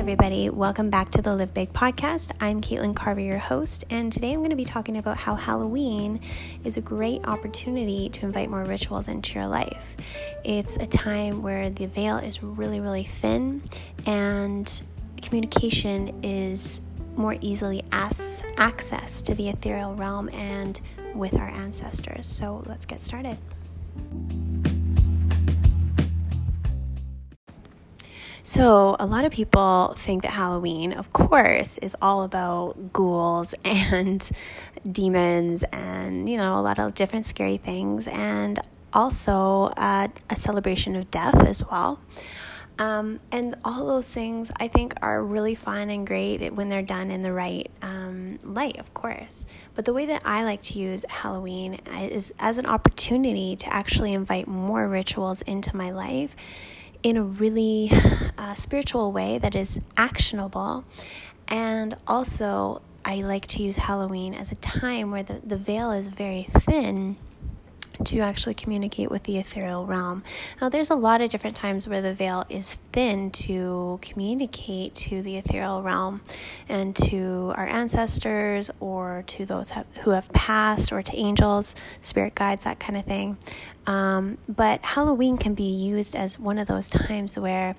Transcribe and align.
everybody. 0.00 0.48
Welcome 0.48 0.88
back 0.88 1.10
to 1.10 1.20
the 1.20 1.36
Live 1.36 1.52
Big 1.52 1.74
podcast. 1.74 2.32
I'm 2.40 2.62
Caitlin 2.62 2.96
Carver, 2.96 3.20
your 3.20 3.36
host, 3.36 3.84
and 3.90 4.10
today 4.10 4.32
I'm 4.32 4.38
going 4.38 4.48
to 4.48 4.56
be 4.56 4.64
talking 4.64 4.96
about 4.96 5.18
how 5.18 5.34
Halloween 5.34 6.20
is 6.64 6.78
a 6.78 6.80
great 6.80 7.28
opportunity 7.28 8.08
to 8.08 8.24
invite 8.24 8.48
more 8.48 8.64
rituals 8.64 9.08
into 9.08 9.38
your 9.38 9.46
life. 9.46 9.94
It's 10.42 10.76
a 10.76 10.86
time 10.86 11.42
where 11.42 11.68
the 11.68 11.84
veil 11.84 12.16
is 12.16 12.42
really, 12.42 12.80
really 12.80 13.04
thin 13.04 13.62
and 14.06 14.82
communication 15.20 16.24
is 16.24 16.80
more 17.14 17.36
easily 17.42 17.84
as- 17.92 18.42
access 18.56 19.20
to 19.20 19.34
the 19.34 19.50
ethereal 19.50 19.94
realm 19.94 20.30
and 20.30 20.80
with 21.14 21.36
our 21.36 21.50
ancestors. 21.50 22.26
So 22.26 22.64
let's 22.64 22.86
get 22.86 23.02
started. 23.02 23.36
So, 28.42 28.96
a 28.98 29.04
lot 29.04 29.24
of 29.26 29.32
people 29.32 29.94
think 29.98 30.22
that 30.22 30.32
Halloween, 30.32 30.92
of 30.92 31.12
course, 31.12 31.76
is 31.78 31.94
all 32.00 32.22
about 32.22 32.92
ghouls 32.92 33.54
and 33.64 34.28
demons 34.90 35.62
and, 35.64 36.28
you 36.28 36.38
know, 36.38 36.58
a 36.58 36.62
lot 36.62 36.78
of 36.78 36.94
different 36.94 37.26
scary 37.26 37.58
things, 37.58 38.08
and 38.08 38.58
also 38.92 39.72
uh, 39.76 40.08
a 40.30 40.36
celebration 40.36 40.96
of 40.96 41.10
death 41.10 41.46
as 41.46 41.64
well. 41.70 42.00
Um, 42.78 43.20
and 43.30 43.56
all 43.62 43.86
those 43.86 44.08
things 44.08 44.50
I 44.56 44.68
think 44.68 44.94
are 45.02 45.22
really 45.22 45.54
fun 45.54 45.90
and 45.90 46.06
great 46.06 46.54
when 46.54 46.70
they're 46.70 46.80
done 46.80 47.10
in 47.10 47.20
the 47.20 47.30
right 47.30 47.70
um, 47.82 48.38
light, 48.42 48.78
of 48.78 48.94
course. 48.94 49.44
But 49.74 49.84
the 49.84 49.92
way 49.92 50.06
that 50.06 50.22
I 50.24 50.44
like 50.44 50.62
to 50.62 50.78
use 50.78 51.04
Halloween 51.10 51.74
is 51.74 52.32
as 52.38 52.56
an 52.56 52.64
opportunity 52.64 53.54
to 53.56 53.70
actually 53.70 54.14
invite 54.14 54.48
more 54.48 54.88
rituals 54.88 55.42
into 55.42 55.76
my 55.76 55.90
life 55.90 56.34
in 57.02 57.16
a 57.16 57.22
really 57.22 57.90
uh, 58.38 58.54
spiritual 58.54 59.12
way 59.12 59.38
that 59.38 59.54
is 59.54 59.80
actionable. 59.96 60.84
And 61.48 61.96
also, 62.06 62.82
I 63.04 63.22
like 63.22 63.46
to 63.48 63.62
use 63.62 63.76
Halloween 63.76 64.34
as 64.34 64.52
a 64.52 64.56
time 64.56 65.10
where 65.10 65.22
the, 65.22 65.40
the 65.44 65.56
veil 65.56 65.90
is 65.90 66.08
very 66.08 66.46
thin 66.50 67.16
to 68.06 68.20
actually 68.20 68.54
communicate 68.54 69.10
with 69.10 69.24
the 69.24 69.38
ethereal 69.38 69.86
realm. 69.86 70.22
Now, 70.60 70.68
there's 70.68 70.90
a 70.90 70.94
lot 70.94 71.20
of 71.20 71.30
different 71.30 71.56
times 71.56 71.86
where 71.88 72.00
the 72.00 72.14
veil 72.14 72.44
is 72.48 72.78
thin 72.92 73.30
to 73.32 73.98
communicate 74.02 74.94
to 74.96 75.22
the 75.22 75.36
ethereal 75.36 75.82
realm 75.82 76.22
and 76.68 76.94
to 76.96 77.52
our 77.56 77.66
ancestors 77.66 78.70
or 78.80 79.24
to 79.28 79.46
those 79.46 79.72
who 80.02 80.10
have 80.10 80.28
passed 80.32 80.92
or 80.92 81.02
to 81.02 81.16
angels, 81.16 81.76
spirit 82.00 82.34
guides, 82.34 82.64
that 82.64 82.80
kind 82.80 82.96
of 82.96 83.04
thing. 83.04 83.36
Um, 83.86 84.38
but 84.48 84.82
Halloween 84.84 85.36
can 85.36 85.54
be 85.54 85.64
used 85.64 86.14
as 86.14 86.38
one 86.38 86.58
of 86.58 86.68
those 86.68 86.88
times 86.88 87.38
where 87.38 87.76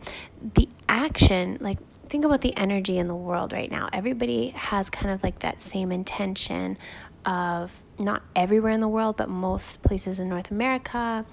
the 0.55 0.67
action, 0.89 1.57
like 1.61 1.77
think 2.09 2.25
about 2.25 2.41
the 2.41 2.55
energy 2.57 2.97
in 2.97 3.07
the 3.07 3.15
world 3.15 3.53
right 3.53 3.71
now. 3.71 3.87
Everybody 3.93 4.49
has 4.49 4.89
kind 4.89 5.11
of 5.11 5.23
like 5.23 5.39
that 5.39 5.61
same 5.61 5.93
intention 5.93 6.77
of 7.25 7.83
not 7.99 8.23
everywhere 8.35 8.71
in 8.71 8.79
the 8.79 8.87
world, 8.87 9.17
but 9.17 9.29
most 9.29 9.83
places 9.83 10.19
in 10.19 10.29
North 10.29 10.51
America 10.51 11.25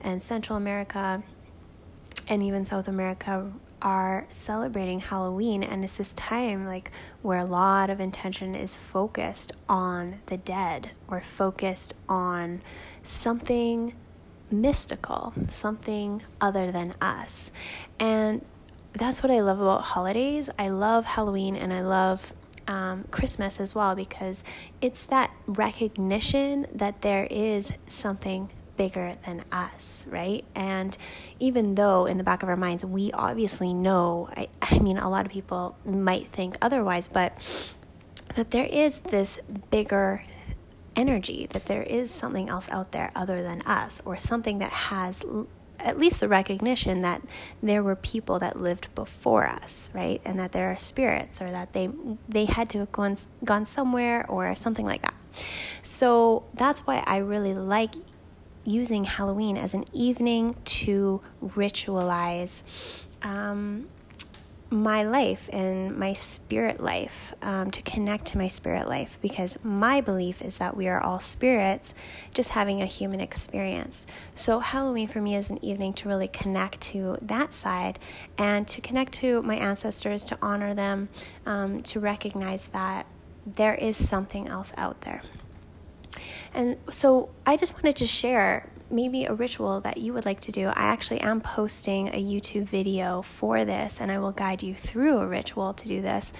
and 0.00 0.22
Central 0.22 0.56
America 0.56 1.22
and 2.28 2.42
even 2.42 2.64
South 2.64 2.88
America 2.88 3.52
are 3.80 4.26
celebrating 4.28 4.98
Halloween 5.00 5.62
and 5.62 5.84
it's 5.84 5.98
this 5.98 6.12
time 6.14 6.66
like 6.66 6.90
where 7.22 7.38
a 7.38 7.44
lot 7.44 7.90
of 7.90 8.00
intention 8.00 8.54
is 8.54 8.76
focused 8.76 9.52
on 9.68 10.20
the 10.26 10.36
dead 10.36 10.90
or 11.06 11.20
focused 11.20 11.94
on 12.08 12.60
something 13.04 13.94
mystical, 14.50 15.32
something 15.48 16.22
other 16.40 16.72
than 16.72 16.94
us. 17.00 17.52
And 18.00 18.44
that's 18.94 19.22
what 19.22 19.30
I 19.30 19.40
love 19.40 19.60
about 19.60 19.82
holidays. 19.82 20.50
I 20.58 20.68
love 20.68 21.04
Halloween 21.04 21.54
and 21.54 21.72
I 21.72 21.80
love 21.80 22.32
um, 22.68 23.04
Christmas 23.10 23.58
as 23.58 23.74
well 23.74 23.96
because 23.96 24.44
it's 24.80 25.04
that 25.06 25.32
recognition 25.46 26.66
that 26.72 27.00
there 27.00 27.26
is 27.30 27.72
something 27.88 28.50
bigger 28.76 29.16
than 29.26 29.44
us, 29.50 30.06
right? 30.08 30.44
And 30.54 30.96
even 31.40 31.74
though 31.74 32.06
in 32.06 32.18
the 32.18 32.24
back 32.24 32.44
of 32.44 32.48
our 32.48 32.56
minds 32.56 32.84
we 32.84 33.10
obviously 33.10 33.74
know, 33.74 34.30
I, 34.36 34.48
I 34.62 34.78
mean, 34.78 34.98
a 34.98 35.10
lot 35.10 35.26
of 35.26 35.32
people 35.32 35.76
might 35.84 36.30
think 36.30 36.56
otherwise, 36.62 37.08
but 37.08 37.32
that 38.36 38.52
there 38.52 38.66
is 38.66 39.00
this 39.00 39.40
bigger 39.70 40.22
energy, 40.94 41.48
that 41.50 41.66
there 41.66 41.82
is 41.82 42.10
something 42.10 42.48
else 42.48 42.68
out 42.70 42.92
there 42.92 43.10
other 43.16 43.42
than 43.42 43.62
us, 43.62 44.00
or 44.04 44.16
something 44.16 44.58
that 44.58 44.70
has 44.72 45.24
at 45.78 45.98
least 45.98 46.20
the 46.20 46.28
recognition 46.28 47.02
that 47.02 47.22
there 47.62 47.82
were 47.82 47.96
people 47.96 48.38
that 48.38 48.60
lived 48.60 48.92
before 48.94 49.46
us, 49.46 49.90
right? 49.94 50.20
And 50.24 50.38
that 50.38 50.52
there 50.52 50.70
are 50.70 50.76
spirits 50.76 51.40
or 51.40 51.50
that 51.50 51.72
they 51.72 51.90
they 52.28 52.46
had 52.46 52.68
to 52.70 52.78
have 52.78 52.92
gone 52.92 53.16
gone 53.44 53.66
somewhere 53.66 54.26
or 54.28 54.54
something 54.54 54.86
like 54.86 55.02
that. 55.02 55.14
So 55.82 56.44
that's 56.54 56.80
why 56.80 57.02
I 57.06 57.18
really 57.18 57.54
like 57.54 57.94
using 58.64 59.04
Halloween 59.04 59.56
as 59.56 59.72
an 59.72 59.84
evening 59.92 60.56
to 60.64 61.22
ritualize 61.42 62.62
um, 63.22 63.88
my 64.70 65.02
life 65.02 65.48
and 65.50 65.96
my 65.96 66.12
spirit 66.12 66.78
life 66.78 67.32
um, 67.40 67.70
to 67.70 67.80
connect 67.82 68.26
to 68.26 68.38
my 68.38 68.48
spirit 68.48 68.86
life 68.86 69.18
because 69.22 69.58
my 69.62 70.00
belief 70.00 70.42
is 70.42 70.58
that 70.58 70.76
we 70.76 70.86
are 70.88 71.00
all 71.00 71.20
spirits 71.20 71.94
just 72.34 72.50
having 72.50 72.82
a 72.82 72.86
human 72.86 73.20
experience. 73.20 74.06
So, 74.34 74.60
Halloween 74.60 75.08
for 75.08 75.22
me 75.22 75.34
is 75.36 75.48
an 75.48 75.64
evening 75.64 75.94
to 75.94 76.08
really 76.08 76.28
connect 76.28 76.82
to 76.82 77.16
that 77.22 77.54
side 77.54 77.98
and 78.36 78.68
to 78.68 78.82
connect 78.82 79.12
to 79.14 79.40
my 79.42 79.56
ancestors, 79.56 80.24
to 80.26 80.38
honor 80.42 80.74
them, 80.74 81.08
um, 81.46 81.82
to 81.84 81.98
recognize 81.98 82.68
that 82.68 83.06
there 83.46 83.74
is 83.74 83.96
something 83.96 84.48
else 84.48 84.74
out 84.76 85.00
there. 85.00 85.22
And 86.52 86.76
so, 86.90 87.30
I 87.46 87.56
just 87.56 87.72
wanted 87.72 87.96
to 87.96 88.06
share 88.06 88.68
maybe 88.90 89.24
a 89.24 89.34
ritual 89.34 89.80
that 89.82 89.98
you 89.98 90.12
would 90.12 90.24
like 90.24 90.40
to 90.40 90.52
do, 90.52 90.66
I 90.66 90.72
actually 90.74 91.20
am 91.20 91.40
posting 91.40 92.08
a 92.08 92.22
YouTube 92.22 92.64
video 92.64 93.22
for 93.22 93.64
this, 93.64 94.00
and 94.00 94.10
I 94.10 94.18
will 94.18 94.32
guide 94.32 94.62
you 94.62 94.74
through 94.74 95.18
a 95.18 95.26
ritual 95.26 95.74
to 95.74 95.88
do 95.88 96.02
this 96.02 96.32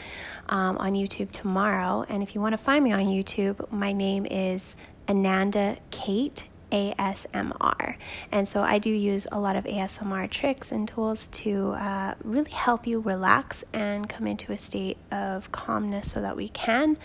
um, 0.49 0.79
on 0.79 0.95
YouTube 0.95 1.31
tomorrow. 1.31 2.05
And 2.09 2.23
if 2.23 2.35
you 2.35 2.41
want 2.41 2.55
to 2.55 2.59
find 2.59 2.85
me 2.85 2.93
on 2.93 3.07
YouTube, 3.07 3.71
my 3.71 3.93
name 3.93 4.27
is 4.27 4.77
Ananda 5.09 5.79
Kate. 5.91 6.45
ASMR. 6.71 7.97
And 8.31 8.47
so 8.47 8.61
I 8.61 8.79
do 8.79 8.91
use 8.91 9.27
a 9.33 9.41
lot 9.41 9.57
of 9.57 9.65
ASMR 9.65 10.31
tricks 10.31 10.71
and 10.71 10.87
tools 10.87 11.29
to 11.29 11.71
uh, 11.71 12.15
really 12.23 12.51
help 12.51 12.87
you 12.87 13.01
relax 13.01 13.65
and 13.73 14.07
come 14.07 14.27
into 14.27 14.53
a 14.53 14.59
state 14.59 14.99
of 15.11 15.51
calmness 15.51 16.11
so 16.11 16.21
that 16.21 16.37
we 16.37 16.49
can 16.51 16.99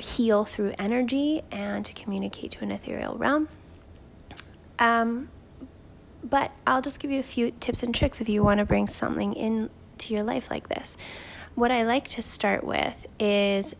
heal 0.00 0.44
through 0.44 0.74
energy 0.78 1.42
and 1.50 1.84
to 1.84 1.92
communicate 1.92 2.52
to 2.52 2.62
an 2.62 2.72
ethereal 2.72 3.16
realm. 3.16 3.48
Um, 4.78 5.28
but 6.22 6.52
I'll 6.66 6.82
just 6.82 7.00
give 7.00 7.10
you 7.10 7.20
a 7.20 7.24
few 7.24 7.50
tips 7.50 7.82
and 7.82 7.94
tricks 7.94 8.20
if 8.20 8.28
you 8.28 8.42
want 8.42 8.58
to 8.58 8.64
bring 8.64 8.86
something 8.86 9.34
into 9.34 10.14
your 10.14 10.22
life 10.22 10.50
like 10.50 10.68
this. 10.68 10.96
What 11.54 11.70
I 11.70 11.84
like 11.84 12.08
to 12.08 12.22
start 12.22 12.64
with 12.64 13.06
is 13.18 13.76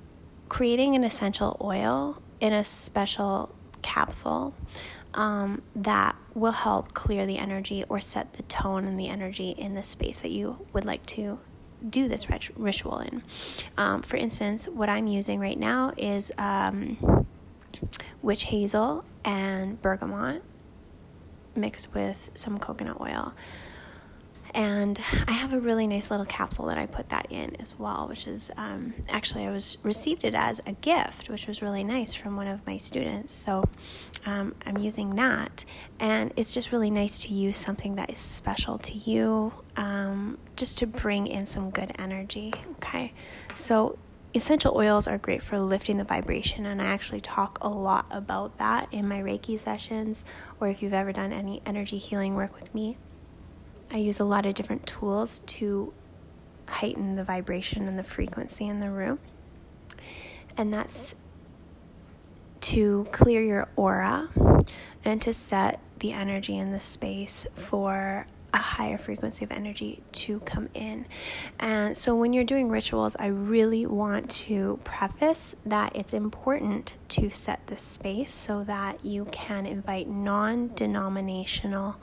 creating 0.49 0.95
an 0.95 1.05
essential 1.05 1.57
oil 1.61 2.23
in 2.41 2.53
a 2.53 2.65
special 2.65 3.55
capsule 3.83 4.55
um, 5.15 5.63
that 5.75 6.17
will 6.35 6.53
help 6.53 6.93
clear 6.93 7.25
the 7.27 7.39
energy 7.39 7.85
or 7.89 8.01
set 8.01 8.35
the 8.35 8.43
tone 8.45 8.85
and 8.87 8.99
the 8.99 9.09
energy 9.09 9.51
in 9.51 9.75
the 9.75 9.85
space 9.85 10.21
that 10.21 10.31
you 10.31 10.67
would 10.73 10.85
like 10.85 11.05
to 11.07 11.39
do 11.89 12.09
this 12.09 12.29
rit- 12.29 12.57
ritual 12.57 12.99
in. 12.99 13.23
Um, 13.77 14.03
for 14.03 14.17
instance, 14.17 14.69
what 14.69 14.89
I'm 14.89 15.07
using 15.07 15.41
right 15.41 15.59
now 15.59 15.93
is 15.97 16.33
um, 16.39 17.27
witch 18.23 18.45
hazel 18.45 19.05
and 19.25 19.81
bergamot 19.81 20.43
mixed 21.57 21.95
with 21.95 22.31
some 22.35 22.59
coconut 22.59 23.01
oil. 23.01 23.35
And 24.55 25.01
I 25.27 25.33
have 25.33 25.53
a 25.53 25.59
really 25.59 25.89
nice 25.89 26.13
little 26.13 26.27
capsule 26.27 26.67
that 26.67 26.79
I 26.79 26.87
put 26.87 27.09
that 27.09 27.27
in 27.29 27.57
as 27.61 27.77
well, 27.77 28.07
which 28.09 28.29
is 28.29 28.53
um, 28.57 28.95
actually 29.09 29.47
I 29.47 29.51
was 29.51 29.79
received 29.83 30.23
it 30.23 30.35
as 30.35 30.61
a 30.65 30.73
gift, 30.75 31.29
which 31.29 31.49
was 31.49 31.61
really 31.61 31.83
nice 31.83 32.15
from 32.15 32.37
one 32.37 32.47
of 32.47 32.65
my 32.65 32.77
students. 32.77 33.33
So 33.33 33.65
um, 34.27 34.55
I'm 34.65 34.79
using 34.79 35.17
that, 35.17 35.65
and 35.99 36.33
it's 36.37 36.55
just 36.55 36.71
really 36.71 36.91
nice 36.91 37.19
to 37.25 37.35
use 37.35 37.57
something 37.57 37.97
that 37.97 38.13
is 38.13 38.21
special 38.21 38.79
to 38.79 38.95
you, 38.95 39.53
um, 39.77 40.39
just 40.55 40.79
to 40.79 40.87
bring 40.87 41.27
in 41.27 41.47
some 41.47 41.71
good 41.71 41.91
energy. 41.99 42.55
Okay, 42.77 43.13
so 43.55 43.99
essential 44.35 44.77
oils 44.77 45.07
are 45.07 45.17
great 45.17 45.43
for 45.43 45.59
lifting 45.61 45.97
the 45.97 46.05
vibration, 46.05 46.67
and 46.67 46.83
I 46.83 46.87
actually 46.87 47.21
talk 47.21 47.59
a 47.61 47.69
lot 47.69 48.07
about 48.11 48.59
that 48.59 48.89
in 48.91 49.07
my 49.07 49.21
Reiki 49.21 49.59
sessions, 49.59 50.25
or 50.61 50.69
if 50.69 50.83
you've 50.83 50.93
ever 50.93 51.13
done 51.13 51.33
any 51.33 51.63
energy 51.65 51.99
healing 51.99 52.35
work 52.35 52.55
with 52.55 52.75
me. 52.75 52.97
I 53.91 53.99
use 53.99 54.19
a 54.19 54.25
lot 54.25 54.45
of 54.45 54.55
different 54.55 54.87
tools 54.87 55.39
to 55.41 55.93
heighten 56.67 57.15
the 57.15 57.25
vibration 57.25 57.87
and 57.87 57.99
the 57.99 58.05
frequency 58.05 58.67
in 58.67 58.81
the 58.81 58.91
room, 58.91 59.21
and 60.57 60.75
that's 60.75 61.15
to 62.63 63.07
clear 63.13 63.43
your 63.43 63.69
aura 63.77 64.31
and 65.05 65.21
to 65.23 65.33
set 65.33 65.81
the 65.99 66.13
energy 66.13 66.57
in 66.57 66.73
the 66.73 66.81
space 66.81 67.47
for 67.55 68.27
a 68.55 68.59
higher 68.59 68.97
frequency 68.97 69.45
of 69.45 69.51
energy 69.51 70.01
to 70.13 70.39
come 70.41 70.69
in. 70.75 71.07
And 71.59 71.97
so 71.97 72.15
when 72.15 72.33
you're 72.33 72.45
doing 72.45 72.69
rituals, 72.69 73.17
I 73.19 73.27
really 73.27 73.85
want 73.85 74.31
to 74.31 74.79
preface 74.85 75.57
that 75.67 75.95
it's 75.97 76.15
important 76.15 76.95
to 77.11 77.31
set 77.31 77.67
the 77.67 77.77
space 77.77 78.33
so 78.33 78.63
that 78.65 79.05
you 79.05 79.27
can 79.27 79.67
invite 79.67 80.09
non 80.09 80.71
denominational 80.75 81.97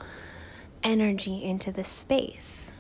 energy 0.83 1.41
into 1.41 1.71
the 1.71 1.85
space. 1.85 2.73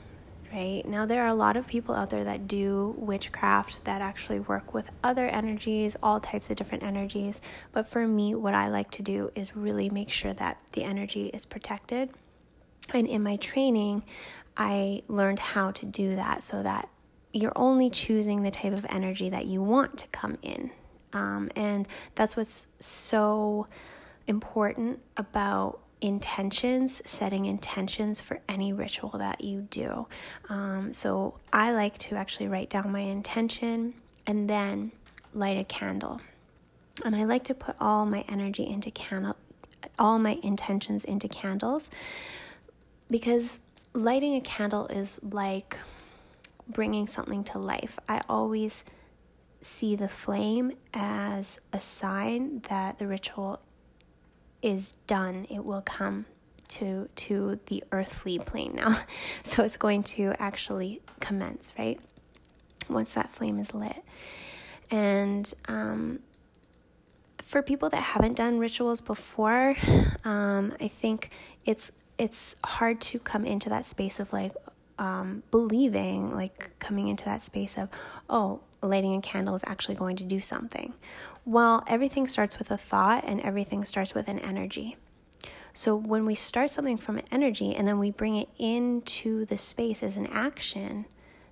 Right 0.51 0.85
now, 0.85 1.05
there 1.05 1.23
are 1.23 1.27
a 1.27 1.33
lot 1.33 1.55
of 1.55 1.65
people 1.65 1.95
out 1.95 2.09
there 2.09 2.25
that 2.25 2.45
do 2.45 2.93
witchcraft 2.97 3.85
that 3.85 4.01
actually 4.01 4.41
work 4.41 4.73
with 4.73 4.89
other 5.01 5.27
energies, 5.27 5.95
all 6.03 6.19
types 6.19 6.49
of 6.49 6.57
different 6.57 6.83
energies. 6.83 7.39
But 7.71 7.87
for 7.87 8.05
me, 8.05 8.35
what 8.35 8.53
I 8.53 8.67
like 8.67 8.91
to 8.91 9.01
do 9.01 9.31
is 9.33 9.55
really 9.55 9.89
make 9.89 10.11
sure 10.11 10.33
that 10.33 10.57
the 10.73 10.83
energy 10.83 11.27
is 11.27 11.45
protected 11.45 12.11
and 12.89 13.07
in 13.07 13.23
my 13.23 13.37
training, 13.37 14.03
I 14.57 15.03
learned 15.07 15.39
how 15.39 15.71
to 15.71 15.85
do 15.85 16.15
that 16.15 16.43
so 16.43 16.61
that 16.63 16.89
you're 17.33 17.53
only 17.55 17.89
choosing 17.89 18.41
the 18.41 18.51
type 18.51 18.73
of 18.73 18.85
energy 18.89 19.29
that 19.29 19.45
you 19.45 19.61
want 19.61 19.97
to 19.99 20.07
come 20.07 20.37
in. 20.41 20.71
Um, 21.13 21.49
and 21.55 21.87
that's 22.15 22.35
what's 22.35 22.67
so 22.79 23.67
important 24.27 24.99
about 25.17 25.79
intentions, 26.01 27.01
setting 27.05 27.45
intentions 27.45 28.19
for 28.19 28.39
any 28.49 28.73
ritual 28.73 29.11
that 29.17 29.41
you 29.41 29.61
do. 29.69 30.07
Um, 30.49 30.91
so 30.93 31.35
I 31.53 31.71
like 31.71 31.97
to 31.99 32.15
actually 32.15 32.47
write 32.47 32.69
down 32.69 32.91
my 32.91 33.01
intention 33.01 33.93
and 34.25 34.49
then 34.49 34.91
light 35.33 35.57
a 35.57 35.63
candle. 35.63 36.19
And 37.05 37.15
I 37.15 37.23
like 37.23 37.43
to 37.45 37.53
put 37.53 37.75
all 37.79 38.05
my 38.05 38.25
energy 38.27 38.65
into 38.67 38.91
candle, 38.91 39.35
all 39.97 40.19
my 40.19 40.39
intentions 40.43 41.05
into 41.05 41.27
candles 41.27 41.89
because 43.11 43.59
lighting 43.93 44.35
a 44.35 44.41
candle 44.41 44.87
is 44.87 45.19
like 45.21 45.77
bringing 46.67 47.07
something 47.07 47.43
to 47.43 47.59
life. 47.59 47.99
I 48.07 48.21
always 48.29 48.85
see 49.61 49.95
the 49.95 50.09
flame 50.09 50.71
as 50.93 51.59
a 51.71 51.79
sign 51.79 52.61
that 52.69 52.97
the 52.97 53.05
ritual 53.05 53.61
is 54.61 54.93
done. 55.05 55.45
It 55.49 55.65
will 55.65 55.81
come 55.81 56.25
to 56.69 57.09
to 57.13 57.59
the 57.67 57.83
earthly 57.91 58.39
plane 58.39 58.73
now. 58.75 58.97
So 59.43 59.63
it's 59.63 59.77
going 59.77 60.03
to 60.03 60.33
actually 60.39 61.01
commence, 61.19 61.73
right? 61.77 61.99
Once 62.89 63.13
that 63.13 63.29
flame 63.29 63.59
is 63.59 63.73
lit. 63.73 64.03
And 64.89 65.51
um, 65.67 66.19
for 67.41 67.61
people 67.61 67.89
that 67.89 68.01
haven't 68.01 68.35
done 68.35 68.59
rituals 68.59 69.01
before, 69.01 69.75
um, 70.23 70.73
I 70.79 70.87
think 70.87 71.29
it's 71.65 71.91
it's 72.21 72.55
hard 72.63 73.01
to 73.01 73.17
come 73.17 73.45
into 73.45 73.67
that 73.67 73.83
space 73.83 74.19
of 74.19 74.31
like 74.31 74.53
um, 74.99 75.41
believing, 75.49 76.35
like 76.35 76.77
coming 76.77 77.07
into 77.07 77.25
that 77.25 77.41
space 77.41 77.79
of, 77.79 77.89
oh, 78.29 78.59
lighting 78.83 79.15
a 79.15 79.21
candle 79.21 79.55
is 79.55 79.63
actually 79.65 79.95
going 79.95 80.15
to 80.17 80.23
do 80.23 80.39
something. 80.39 80.93
Well, 81.45 81.83
everything 81.87 82.27
starts 82.27 82.59
with 82.59 82.69
a 82.69 82.77
thought 82.77 83.23
and 83.25 83.41
everything 83.41 83.83
starts 83.85 84.13
with 84.13 84.27
an 84.27 84.37
energy. 84.37 84.97
So 85.73 85.95
when 85.95 86.27
we 86.27 86.35
start 86.35 86.69
something 86.69 86.97
from 86.97 87.17
an 87.17 87.25
energy 87.31 87.73
and 87.73 87.87
then 87.87 87.97
we 87.97 88.11
bring 88.11 88.35
it 88.35 88.49
into 88.59 89.45
the 89.45 89.57
space 89.57 90.03
as 90.03 90.15
an 90.15 90.27
action, 90.27 91.05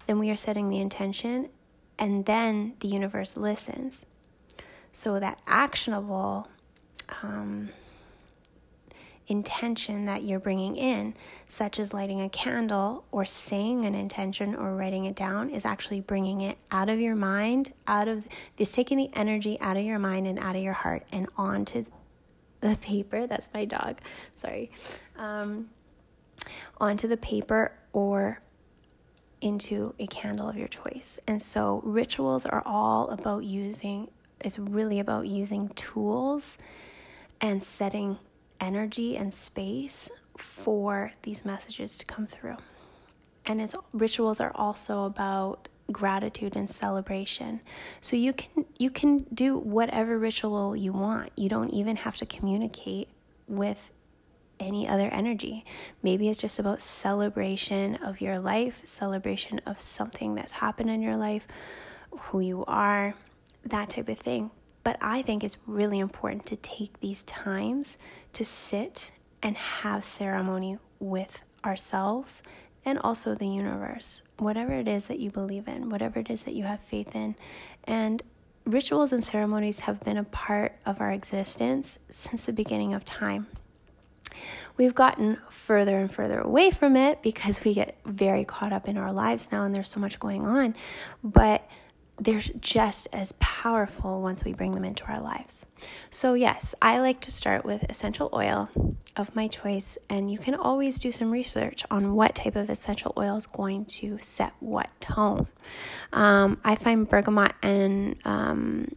then 0.06 0.20
we 0.20 0.30
are 0.30 0.36
setting 0.36 0.70
the 0.70 0.80
intention 0.80 1.50
and 1.98 2.28
then 2.28 2.76
the 2.82 2.90
universe 2.90 3.36
listens. 3.36 4.06
So 4.94 5.20
that 5.20 5.40
actionable 5.48 6.48
um, 7.24 7.70
intention 9.30 10.06
that 10.06 10.24
you're 10.24 10.40
bringing 10.40 10.76
in, 10.76 11.14
such 11.48 11.80
as 11.80 11.94
lighting 11.94 12.22
a 12.22 12.30
candle 12.30 13.06
or 13.12 13.24
saying 13.26 13.86
an 13.86 13.96
intention 13.96 14.56
or 14.56 14.76
writing 14.76 15.06
it 15.06 15.16
down, 15.16 15.50
is 15.50 15.66
actually 15.66 16.02
bringing 16.02 16.42
it 16.42 16.58
out 16.72 16.90
of 16.90 17.00
your 17.00 17.16
mind, 17.16 17.74
out 17.88 18.08
of 18.08 18.28
this 18.58 18.74
taking 18.74 18.98
the 18.98 19.10
energy 19.14 19.60
out 19.62 19.78
of 19.78 19.84
your 19.84 20.00
mind 20.00 20.28
and 20.28 20.40
out 20.40 20.56
of 20.56 20.62
your 20.64 20.74
heart 20.74 21.06
and 21.12 21.28
onto 21.38 21.86
the 22.62 22.76
paper. 22.82 23.28
That's 23.28 23.48
my 23.54 23.66
dog. 23.66 24.00
Sorry. 24.42 24.72
Um, 25.18 25.70
onto 26.80 27.08
the 27.08 27.18
paper 27.18 27.72
or 27.94 28.42
into 29.42 29.94
a 30.00 30.08
candle 30.08 30.50
of 30.50 30.58
your 30.58 30.68
choice. 30.68 31.20
And 31.28 31.42
so 31.42 31.82
rituals 31.84 32.46
are 32.46 32.64
all 32.66 33.10
about 33.10 33.44
using, 33.44 34.10
it's 34.42 34.60
really 34.60 35.00
about 35.00 35.28
using 35.28 35.70
tools 35.70 36.58
and 37.42 37.64
setting 37.64 38.18
energy 38.60 39.18
and 39.18 39.34
space 39.34 40.12
for 40.38 41.12
these 41.24 41.46
messages 41.46 41.98
to 41.98 42.06
come 42.06 42.28
through. 42.28 42.58
And 43.46 43.62
its 43.62 43.76
rituals 43.94 44.40
are 44.40 44.52
also 44.56 45.06
about 45.06 45.70
gratitude 45.92 46.56
and 46.56 46.70
celebration. 46.70 47.62
So 48.00 48.16
you 48.16 48.34
can 48.34 48.66
you 48.78 48.92
can 48.92 49.26
do 49.34 49.58
whatever 49.58 50.18
ritual 50.18 50.76
you 50.76 50.94
want. 50.94 51.32
You 51.36 51.50
don't 51.50 51.72
even 51.72 51.98
have 51.98 52.18
to 52.18 52.26
communicate 52.26 53.10
with 53.48 53.92
any 54.60 54.88
other 54.88 55.08
energy. 55.08 55.66
Maybe 56.04 56.30
it's 56.30 56.40
just 56.40 56.60
about 56.60 56.82
celebration 56.82 57.96
of 57.96 58.22
your 58.22 58.40
life, 58.40 58.82
celebration 58.84 59.60
of 59.66 59.82
something 59.82 60.36
that's 60.36 60.52
happened 60.52 60.90
in 60.90 61.02
your 61.02 61.16
life, 61.16 61.48
who 62.12 62.40
you 62.42 62.66
are, 62.66 63.16
that 63.64 63.90
type 63.90 64.10
of 64.10 64.20
thing. 64.20 64.52
But 64.84 64.98
I 65.02 65.22
think 65.22 65.44
it's 65.44 65.58
really 65.68 66.00
important 66.00 66.46
to 66.48 66.56
take 66.56 67.00
these 67.00 67.24
times 67.24 67.98
to 68.34 68.46
sit 68.46 69.12
and 69.42 69.58
have 69.58 70.04
ceremony 70.04 70.78
with 71.00 71.44
ourselves 71.66 72.42
and 72.86 72.98
also 73.00 73.36
the 73.36 73.48
universe, 73.48 74.22
whatever 74.38 74.74
it 74.74 74.88
is 74.88 75.08
that 75.08 75.20
you 75.20 75.32
believe 75.32 75.68
in, 75.68 75.90
whatever 75.90 76.20
it 76.20 76.30
is 76.30 76.46
that 76.46 76.54
you 76.54 76.64
have 76.64 76.80
faith 76.82 77.14
in. 77.16 77.36
And 77.84 78.24
rituals 78.66 79.12
and 79.12 79.24
ceremonies 79.24 79.82
have 79.82 80.04
been 80.04 80.18
a 80.18 80.24
part 80.24 80.78
of 80.86 81.02
our 81.02 81.12
existence 81.12 82.00
since 82.10 82.46
the 82.46 82.54
beginning 82.54 82.94
of 82.94 83.04
time. 83.04 83.48
We've 84.78 84.96
gotten 84.96 85.38
further 85.50 85.98
and 85.98 86.12
further 86.12 86.40
away 86.40 86.72
from 86.72 86.96
it 86.96 87.22
because 87.22 87.64
we 87.64 87.74
get 87.74 87.98
very 88.06 88.46
caught 88.46 88.72
up 88.72 88.88
in 88.88 88.98
our 88.98 89.12
lives 89.12 89.50
now 89.52 89.64
and 89.64 89.76
there's 89.76 89.90
so 89.90 90.00
much 90.00 90.20
going 90.20 90.46
on. 90.46 90.76
But 91.24 91.68
they're 92.20 92.40
just 92.40 93.08
as 93.14 93.34
powerful 93.40 94.22
once 94.22 94.44
we 94.44 94.54
bring 94.54 94.74
them 94.74 94.84
into 94.84 95.06
our 95.06 95.22
lives. 95.22 95.66
So, 96.10 96.34
yes, 96.34 96.76
I 96.82 97.00
like 97.00 97.22
to 97.22 97.32
start 97.32 97.66
with 97.66 97.84
essential 97.90 98.30
oil 98.34 98.70
of 99.16 99.36
my 99.36 99.48
choice, 99.48 99.98
and 100.10 100.32
you 100.32 100.38
can 100.38 100.56
always 100.56 101.00
do 101.00 101.12
some 101.12 101.32
research 101.32 101.84
on 101.90 102.16
what 102.16 102.36
type 102.36 102.56
of 102.56 102.70
essential 102.70 103.14
oil 103.18 103.36
is 103.38 103.48
going 103.48 103.86
to 103.86 104.18
set 104.20 104.54
what 104.60 104.90
tone. 105.00 105.48
Um, 106.14 106.60
I 106.64 106.76
find 106.76 107.08
bergamot 107.08 107.54
and 107.62 108.16
um, 108.26 108.90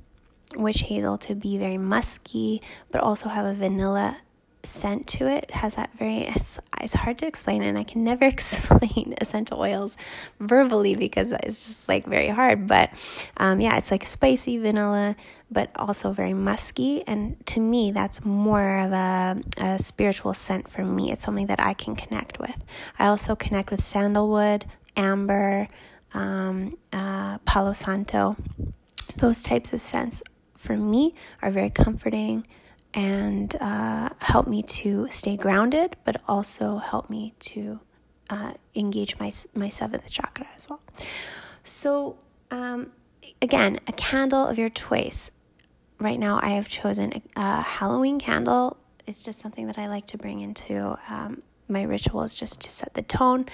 witch 0.57 0.83
hazel 0.83 1.19
to 1.19 1.35
be 1.35 1.59
very 1.59 1.79
musky, 1.79 2.63
but 2.91 3.01
also 3.01 3.29
have 3.29 3.47
a 3.47 3.55
vanilla 3.55 4.19
scent 4.65 5.07
to 5.09 5.27
it. 5.27 5.51
has 5.51 5.75
that 5.75 5.91
very 5.99 6.19
it's 6.19 6.61
it's 6.81 6.95
hard 6.95 7.19
to 7.19 7.27
explain 7.27 7.63
and 7.63 7.77
I 7.79 7.85
can 7.85 8.05
never 8.05 8.25
explain 8.37 9.15
essential 9.21 9.61
oils 9.61 9.97
verbally 10.39 10.95
because 10.95 11.33
it's 11.33 11.67
just 11.67 11.89
like 11.89 12.07
very 12.07 12.29
hard 12.29 12.67
but 12.67 12.91
um, 13.37 13.61
yeah 13.61 13.77
it's 13.77 13.91
like 13.91 14.05
spicy 14.07 14.59
vanilla 14.59 15.17
but 15.51 15.71
also 15.77 16.13
very 16.13 16.33
musky 16.33 17.07
and 17.07 17.45
to 17.47 17.61
me 17.61 17.91
that's 17.91 18.25
more 18.25 18.79
of 18.79 18.93
a, 18.93 19.41
a 19.59 19.79
spiritual 19.79 20.33
scent 20.33 20.69
for 20.69 20.85
me 20.85 21.13
it's 21.13 21.23
something 21.23 21.47
that 21.47 21.61
I 21.61 21.75
can 21.75 21.97
connect 21.97 22.39
with 22.39 22.65
I 22.99 23.07
also 23.09 23.35
connect 23.35 23.71
with 23.71 23.83
sandalwood 23.83 24.65
amber 24.97 25.69
um, 26.15 26.73
uh, 26.93 27.39
palo 27.39 27.73
santo 27.73 28.37
those 29.17 29.43
types 29.43 29.73
of 29.73 29.81
scents 29.81 30.23
for 30.57 30.77
me 30.77 31.15
are 31.43 31.51
very 31.51 31.71
comforting 31.71 32.47
and 32.95 33.55
uh, 33.61 34.11
help 34.19 34.47
me 34.47 34.63
to 34.63 35.09
stay 35.11 35.37
grounded, 35.37 35.97
but 36.05 36.21
also 36.29 36.77
help 36.77 37.09
me 37.09 37.35
to 37.41 37.81
uh, 38.31 38.55
engage 38.75 39.19
my, 39.19 39.31
my 39.55 39.69
seventh 39.69 40.11
chakra 40.11 40.47
as 40.57 40.69
well. 40.69 40.83
So, 41.65 42.19
um, 42.51 42.93
again, 43.41 43.79
a 43.87 43.93
candle 43.93 44.47
of 44.47 44.59
your 44.59 44.69
choice. 44.69 45.31
Right 45.99 46.19
now, 46.19 46.41
I 46.43 46.51
have 46.51 46.69
chosen 46.69 47.13
a, 47.13 47.41
a, 47.41 47.61
Halloween 47.63 48.19
candle. 48.19 48.77
It's 49.07 49.23
just 49.23 49.39
something 49.39 49.67
that 49.69 49.79
I 49.79 49.87
like 49.87 50.07
to 50.09 50.19
bring 50.19 50.41
into 50.41 50.99
um, 51.09 51.43
my 51.69 51.83
rituals 51.83 52.35
just 52.35 52.61
to 52.63 52.71
set 52.71 52.95
the 52.95 53.03
tone 53.03 53.47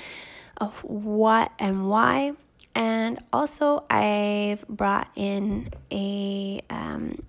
of 0.56 0.78
what 0.78 1.52
and 1.58 1.88
why. 1.88 2.32
And 2.74 3.18
also, 3.32 3.84
I've 3.90 4.66
brought 4.68 5.10
in 5.16 5.70
a 5.90 6.60
um, 6.70 7.22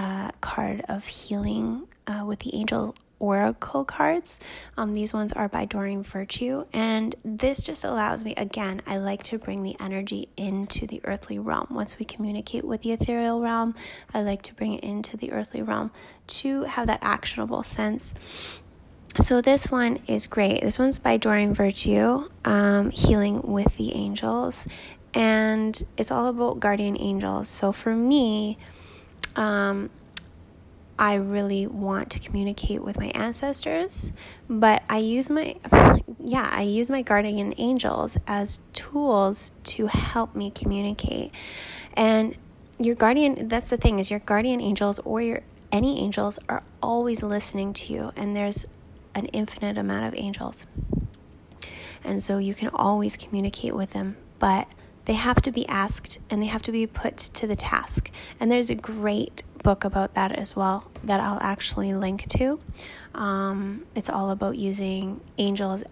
uh, 0.00 0.30
card 0.40 0.82
of 0.88 1.06
healing 1.06 1.86
uh, 2.06 2.24
with 2.26 2.38
the 2.38 2.54
angel 2.54 2.94
oracle 3.18 3.84
cards. 3.84 4.40
Um, 4.78 4.94
these 4.94 5.12
ones 5.12 5.30
are 5.34 5.46
by 5.46 5.66
Doreen 5.66 6.02
Virtue, 6.02 6.64
and 6.72 7.14
this 7.22 7.62
just 7.62 7.84
allows 7.84 8.24
me, 8.24 8.32
again, 8.38 8.80
I 8.86 8.96
like 8.96 9.22
to 9.24 9.38
bring 9.38 9.62
the 9.62 9.76
energy 9.78 10.28
into 10.38 10.86
the 10.86 11.02
earthly 11.04 11.38
realm. 11.38 11.66
Once 11.70 11.98
we 11.98 12.06
communicate 12.06 12.64
with 12.64 12.80
the 12.80 12.92
ethereal 12.92 13.42
realm, 13.42 13.74
I 14.14 14.22
like 14.22 14.40
to 14.42 14.54
bring 14.54 14.72
it 14.72 14.82
into 14.82 15.18
the 15.18 15.32
earthly 15.32 15.60
realm 15.60 15.90
to 16.28 16.62
have 16.62 16.86
that 16.86 17.00
actionable 17.02 17.62
sense 17.62 18.14
so 19.18 19.40
this 19.40 19.72
one 19.72 19.98
is 20.06 20.28
great. 20.28 20.62
This 20.62 20.78
one's 20.78 21.00
by 21.00 21.16
Doreen 21.16 21.52
Virtue, 21.52 22.28
um, 22.44 22.90
Healing 22.90 23.42
with 23.42 23.76
the 23.76 23.92
Angels, 23.92 24.68
and 25.12 25.82
it's 25.96 26.12
all 26.12 26.28
about 26.28 26.60
guardian 26.60 26.96
angels. 26.96 27.48
So 27.48 27.72
for 27.72 27.96
me, 27.96 28.56
um, 29.36 29.90
I 30.98 31.14
really 31.14 31.66
want 31.66 32.10
to 32.10 32.18
communicate 32.18 32.82
with 32.82 32.98
my 32.98 33.06
ancestors, 33.14 34.12
but 34.50 34.82
I 34.90 34.98
use 34.98 35.30
my 35.30 35.56
yeah, 36.22 36.48
I 36.52 36.62
use 36.62 36.90
my 36.90 37.00
guardian 37.00 37.54
angels 37.56 38.18
as 38.26 38.60
tools 38.74 39.52
to 39.64 39.86
help 39.86 40.34
me 40.34 40.50
communicate. 40.50 41.32
And 41.94 42.36
your 42.78 42.94
guardian 42.94 43.48
that's 43.48 43.70
the 43.70 43.78
thing 43.78 43.98
is 43.98 44.10
your 44.10 44.20
guardian 44.20 44.60
angels 44.60 44.98
or 45.00 45.22
your 45.22 45.40
any 45.72 46.00
angels 46.00 46.38
are 46.50 46.62
always 46.82 47.22
listening 47.22 47.72
to 47.72 47.92
you 47.92 48.12
and 48.16 48.36
there's 48.36 48.66
an 49.14 49.24
infinite 49.26 49.78
amount 49.78 50.04
of 50.04 50.14
angels. 50.18 50.66
And 52.04 52.22
so 52.22 52.36
you 52.36 52.54
can 52.54 52.68
always 52.68 53.16
communicate 53.16 53.74
with 53.74 53.90
them, 53.90 54.16
but 54.38 54.68
they 55.10 55.16
have 55.16 55.42
to 55.42 55.50
be 55.50 55.66
asked 55.66 56.20
and 56.30 56.40
they 56.40 56.46
have 56.46 56.62
to 56.62 56.70
be 56.70 56.86
put 56.86 57.16
to 57.16 57.44
the 57.44 57.56
task. 57.56 58.12
And 58.38 58.48
there's 58.48 58.70
a 58.70 58.76
great 58.76 59.42
book 59.64 59.82
about 59.82 60.14
that 60.14 60.30
as 60.30 60.54
well 60.54 60.88
that 61.02 61.18
I'll 61.18 61.40
actually 61.40 61.92
link 61.94 62.28
to. 62.28 62.60
Um, 63.12 63.86
it's 63.96 64.08
all 64.08 64.30
about 64.30 64.56
using 64.56 65.20
angels 65.36 65.82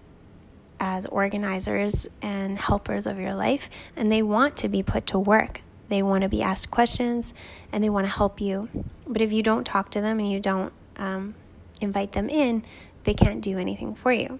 as 0.79 1.05
organizers 1.07 2.07
and 2.23 2.57
helpers 2.61 3.09
of 3.09 3.19
your 3.19 3.35
life, 3.35 3.69
and 3.97 4.13
they 4.13 4.23
want 4.23 4.57
to 4.59 4.69
be 4.69 4.85
put 4.85 5.05
to 5.07 5.19
work. 5.19 5.63
They 5.89 6.01
want 6.01 6.23
to 6.23 6.29
be 6.29 6.41
asked 6.41 6.71
questions 6.71 7.35
and 7.73 7.83
they 7.83 7.91
want 7.91 8.07
to 8.07 8.13
help 8.13 8.41
you. 8.41 8.69
But 9.05 9.21
if 9.21 9.33
you 9.33 9.43
don't 9.43 9.65
talk 9.65 9.91
to 9.91 10.01
them 10.01 10.21
and 10.21 10.31
you 10.31 10.39
don't 10.39 10.73
um, 10.97 11.35
invite 11.81 12.13
them 12.13 12.29
in, 12.29 12.65
they 13.03 13.15
can't 13.15 13.41
do 13.41 13.59
anything 13.59 13.97
for 13.97 14.13
you. 14.13 14.39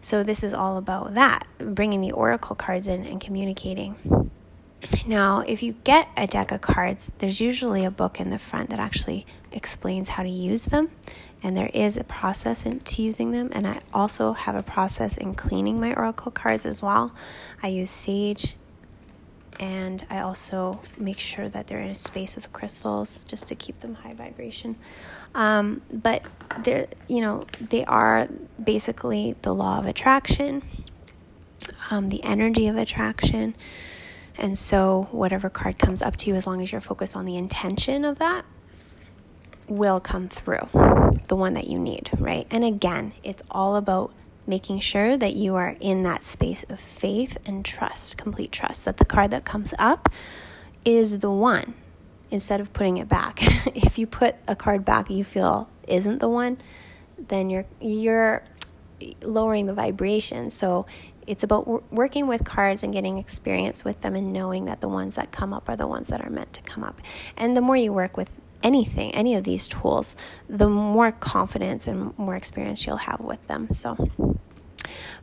So, 0.00 0.22
this 0.22 0.42
is 0.42 0.54
all 0.54 0.76
about 0.76 1.14
that 1.14 1.46
bringing 1.58 2.00
the 2.00 2.12
oracle 2.12 2.56
cards 2.56 2.88
in 2.88 3.04
and 3.04 3.20
communicating. 3.20 4.30
Now, 5.06 5.40
if 5.40 5.62
you 5.62 5.74
get 5.84 6.08
a 6.16 6.26
deck 6.26 6.52
of 6.52 6.62
cards, 6.62 7.12
there's 7.18 7.40
usually 7.40 7.84
a 7.84 7.90
book 7.90 8.18
in 8.18 8.30
the 8.30 8.38
front 8.38 8.70
that 8.70 8.78
actually 8.78 9.26
explains 9.52 10.08
how 10.08 10.22
to 10.22 10.28
use 10.28 10.64
them. 10.64 10.90
And 11.42 11.56
there 11.56 11.70
is 11.72 11.96
a 11.96 12.04
process 12.04 12.64
into 12.64 13.02
using 13.02 13.32
them. 13.32 13.50
And 13.52 13.66
I 13.66 13.80
also 13.92 14.32
have 14.32 14.54
a 14.54 14.62
process 14.62 15.16
in 15.16 15.34
cleaning 15.34 15.80
my 15.80 15.94
oracle 15.94 16.30
cards 16.30 16.64
as 16.64 16.82
well. 16.82 17.12
I 17.62 17.68
use 17.68 17.90
sage 17.90 18.56
and 19.58 20.06
I 20.08 20.20
also 20.20 20.80
make 20.96 21.18
sure 21.18 21.48
that 21.50 21.66
they're 21.66 21.80
in 21.80 21.90
a 21.90 21.94
space 21.94 22.34
with 22.34 22.50
crystals 22.52 23.26
just 23.26 23.48
to 23.48 23.54
keep 23.54 23.80
them 23.80 23.94
high 23.94 24.14
vibration. 24.14 24.76
Um, 25.34 25.82
but 25.92 26.24
they're, 26.64 26.88
you 27.08 27.20
know, 27.20 27.44
they 27.60 27.84
are 27.84 28.28
basically 28.62 29.36
the 29.42 29.54
law 29.54 29.78
of 29.78 29.86
attraction, 29.86 30.62
um, 31.90 32.08
the 32.08 32.22
energy 32.24 32.66
of 32.66 32.76
attraction. 32.76 33.54
And 34.36 34.56
so, 34.56 35.08
whatever 35.10 35.50
card 35.50 35.78
comes 35.78 36.02
up 36.02 36.16
to 36.16 36.30
you, 36.30 36.34
as 36.34 36.46
long 36.46 36.62
as 36.62 36.72
you're 36.72 36.80
focused 36.80 37.14
on 37.14 37.26
the 37.26 37.36
intention 37.36 38.04
of 38.04 38.18
that, 38.18 38.44
will 39.68 40.00
come 40.00 40.28
through 40.28 40.68
the 41.28 41.36
one 41.36 41.54
that 41.54 41.66
you 41.66 41.78
need, 41.78 42.10
right? 42.18 42.46
And 42.50 42.64
again, 42.64 43.12
it's 43.22 43.42
all 43.50 43.76
about 43.76 44.12
making 44.46 44.80
sure 44.80 45.16
that 45.16 45.34
you 45.34 45.54
are 45.54 45.76
in 45.80 46.02
that 46.02 46.22
space 46.22 46.64
of 46.64 46.80
faith 46.80 47.36
and 47.46 47.64
trust, 47.64 48.16
complete 48.16 48.50
trust, 48.50 48.84
that 48.84 48.96
the 48.96 49.04
card 49.04 49.30
that 49.30 49.44
comes 49.44 49.74
up 49.78 50.08
is 50.84 51.20
the 51.20 51.30
one 51.30 51.74
instead 52.30 52.60
of 52.60 52.72
putting 52.72 52.96
it 52.96 53.08
back. 53.08 53.40
if 53.76 53.98
you 53.98 54.06
put 54.06 54.36
a 54.46 54.56
card 54.56 54.84
back 54.84 55.10
you 55.10 55.24
feel 55.24 55.68
isn't 55.86 56.18
the 56.18 56.28
one, 56.28 56.58
then 57.18 57.50
you're 57.50 57.66
you're 57.80 58.42
lowering 59.22 59.66
the 59.66 59.74
vibration. 59.74 60.50
So 60.50 60.86
it's 61.26 61.42
about 61.42 61.92
working 61.92 62.26
with 62.26 62.44
cards 62.44 62.82
and 62.82 62.92
getting 62.92 63.18
experience 63.18 63.84
with 63.84 64.00
them 64.00 64.14
and 64.14 64.32
knowing 64.32 64.64
that 64.66 64.80
the 64.80 64.88
ones 64.88 65.16
that 65.16 65.30
come 65.30 65.52
up 65.52 65.68
are 65.68 65.76
the 65.76 65.86
ones 65.86 66.08
that 66.08 66.24
are 66.24 66.30
meant 66.30 66.52
to 66.54 66.62
come 66.62 66.82
up. 66.82 67.00
And 67.36 67.56
the 67.56 67.60
more 67.60 67.76
you 67.76 67.92
work 67.92 68.16
with 68.16 68.36
anything, 68.62 69.14
any 69.14 69.34
of 69.34 69.44
these 69.44 69.68
tools, 69.68 70.16
the 70.48 70.68
more 70.68 71.12
confidence 71.12 71.86
and 71.86 72.16
more 72.18 72.36
experience 72.36 72.86
you'll 72.86 72.96
have 72.96 73.20
with 73.20 73.46
them. 73.46 73.70
So 73.70 73.96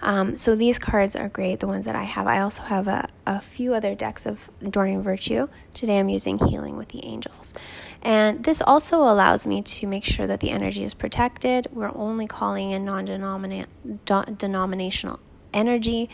um, 0.01 0.37
so 0.37 0.55
these 0.55 0.79
cards 0.79 1.15
are 1.15 1.29
great, 1.29 1.59
the 1.59 1.67
ones 1.67 1.85
that 1.85 1.95
I 1.95 2.03
have. 2.03 2.27
I 2.27 2.39
also 2.39 2.63
have 2.63 2.87
a, 2.87 3.07
a 3.25 3.41
few 3.41 3.73
other 3.73 3.95
decks 3.95 4.25
of 4.25 4.49
Doreen 4.67 5.01
Virtue. 5.01 5.47
Today 5.73 5.99
I'm 5.99 6.09
using 6.09 6.37
Healing 6.37 6.77
with 6.77 6.89
the 6.89 7.03
Angels. 7.05 7.53
And 8.01 8.43
this 8.43 8.61
also 8.61 8.99
allows 8.99 9.47
me 9.47 9.61
to 9.61 9.87
make 9.87 10.03
sure 10.03 10.27
that 10.27 10.39
the 10.39 10.49
energy 10.49 10.83
is 10.83 10.93
protected. 10.93 11.67
We're 11.71 11.95
only 11.95 12.27
calling 12.27 12.71
in 12.71 12.85
non 12.85 13.05
denominational 13.05 15.19
energy. 15.53 16.09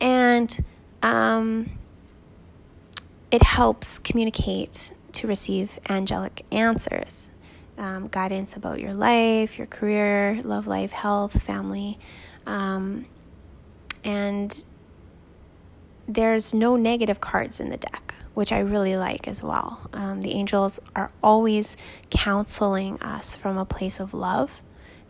And 0.00 0.64
um, 1.02 1.70
it 3.30 3.42
helps 3.42 3.98
communicate 3.98 4.92
to 5.12 5.26
receive 5.26 5.78
angelic 5.88 6.44
answers. 6.52 7.30
Um, 7.76 8.06
guidance 8.06 8.54
about 8.54 8.80
your 8.80 8.94
life, 8.94 9.58
your 9.58 9.66
career, 9.66 10.40
love 10.44 10.68
life, 10.68 10.92
health, 10.92 11.42
family, 11.42 11.98
um, 12.46 13.06
and 14.04 14.66
there's 16.06 16.52
no 16.52 16.76
negative 16.76 17.20
cards 17.20 17.60
in 17.60 17.70
the 17.70 17.76
deck, 17.76 18.14
which 18.34 18.52
I 18.52 18.60
really 18.60 18.96
like 18.96 19.26
as 19.26 19.42
well. 19.42 19.88
Um, 19.92 20.20
the 20.20 20.32
angels 20.32 20.80
are 20.94 21.10
always 21.22 21.76
counseling 22.10 23.00
us 23.00 23.36
from 23.36 23.56
a 23.56 23.64
place 23.64 24.00
of 24.00 24.12
love. 24.12 24.62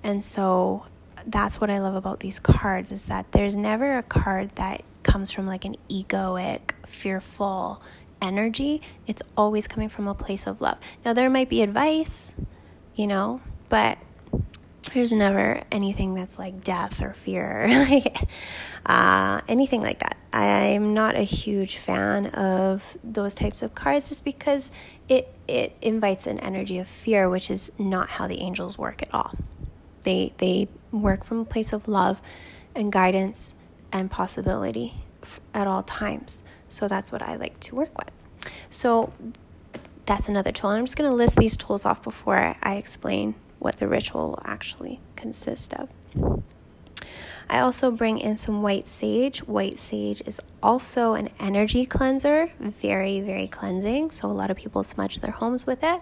And 0.03 0.23
so 0.23 0.87
that's 1.27 1.61
what 1.61 1.71
I 1.71 1.79
love 1.81 1.95
about 1.95 2.21
these 2.21 2.39
cards 2.39 2.93
is 2.93 3.07
that 3.07 3.33
there's 3.33 3.57
never 3.57 3.99
a 3.99 4.03
card 4.03 4.51
that 4.57 4.83
comes 5.03 5.31
from 5.31 5.47
like 5.47 5.65
an 5.65 5.77
egoic, 5.89 6.73
fearful 6.87 7.83
energy. 8.21 8.83
It's 9.07 9.23
always 9.37 9.67
coming 9.67 9.89
from 9.89 10.09
a 10.09 10.15
place 10.15 10.47
of 10.47 10.61
love. 10.61 10.79
Now, 11.05 11.13
there 11.13 11.31
might 11.31 11.49
be 11.49 11.63
advice, 11.63 12.35
you 12.95 13.07
know, 13.07 13.41
but 13.69 13.99
there's 14.93 15.13
never 15.13 15.63
anything 15.71 16.15
that's 16.15 16.39
like 16.39 16.65
death 16.65 17.03
or 17.03 17.15
fear, 17.15 17.69
uh, 18.87 19.41
anything 19.49 19.83
like 19.83 20.01
that. 20.01 20.17
I'm 20.33 20.95
not 20.95 21.17
a 21.17 21.23
huge 21.23 21.77
fan 21.79 22.27
of 22.27 22.97
those 23.05 23.35
types 23.35 23.63
of 23.63 23.75
cards 23.75 24.09
just 24.09 24.25
because 24.25 24.73
it 25.09 25.33
it 25.47 25.77
invites 25.81 26.27
an 26.27 26.39
energy 26.41 26.79
of 26.79 26.89
fear, 26.89 27.29
which 27.29 27.51
is 27.51 27.71
not 27.79 28.11
how 28.11 28.27
the 28.27 28.41
angels 28.41 28.77
work 28.77 29.03
at 29.03 29.13
all. 29.15 29.35
They 30.03 30.35
they 30.39 30.69
work 30.91 31.25
from 31.25 31.41
a 31.41 31.45
place 31.45 31.73
of 31.73 31.89
love 31.89 32.21
and 32.75 32.91
guidance 32.91 33.55
and 33.93 34.11
possibility 34.11 34.95
at 35.55 35.67
all 35.67 35.83
times. 35.83 36.43
So 36.69 36.89
that's 36.89 37.13
what 37.13 37.23
I 37.23 37.37
like 37.37 37.61
to 37.61 37.77
work 37.77 37.97
with. 37.97 38.11
So 38.69 39.13
that's 40.07 40.29
another 40.29 40.53
tool. 40.53 40.71
And 40.71 40.81
I'm 40.81 40.85
just 40.85 40.97
going 40.97 41.09
to 41.09 41.15
list 41.15 41.37
these 41.37 41.57
tools 41.57 41.87
off 41.87 42.03
before 42.03 42.57
I 42.63 42.75
explain 42.77 43.35
what 43.65 43.79
the 43.79 43.89
ritual 43.89 44.29
will 44.29 44.43
actually 44.45 45.01
consist 45.17 45.73
of. 45.73 45.89
I 47.49 47.61
also 47.61 47.91
bring 47.91 48.19
in 48.19 48.37
some 48.37 48.61
white 48.61 48.87
sage. 48.87 49.39
White 49.41 49.79
sage 49.79 50.23
is 50.27 50.41
also 50.63 51.15
an 51.15 51.31
energy 51.41 51.87
cleanser, 51.87 52.51
very, 52.61 53.21
very 53.21 53.49
cleansing. 53.49 54.11
So, 54.11 54.31
a 54.31 54.33
lot 54.33 54.51
of 54.51 54.59
people 54.59 54.83
smudge 54.83 55.21
their 55.21 55.33
homes 55.33 55.67
with 55.67 55.83
it. 55.83 56.01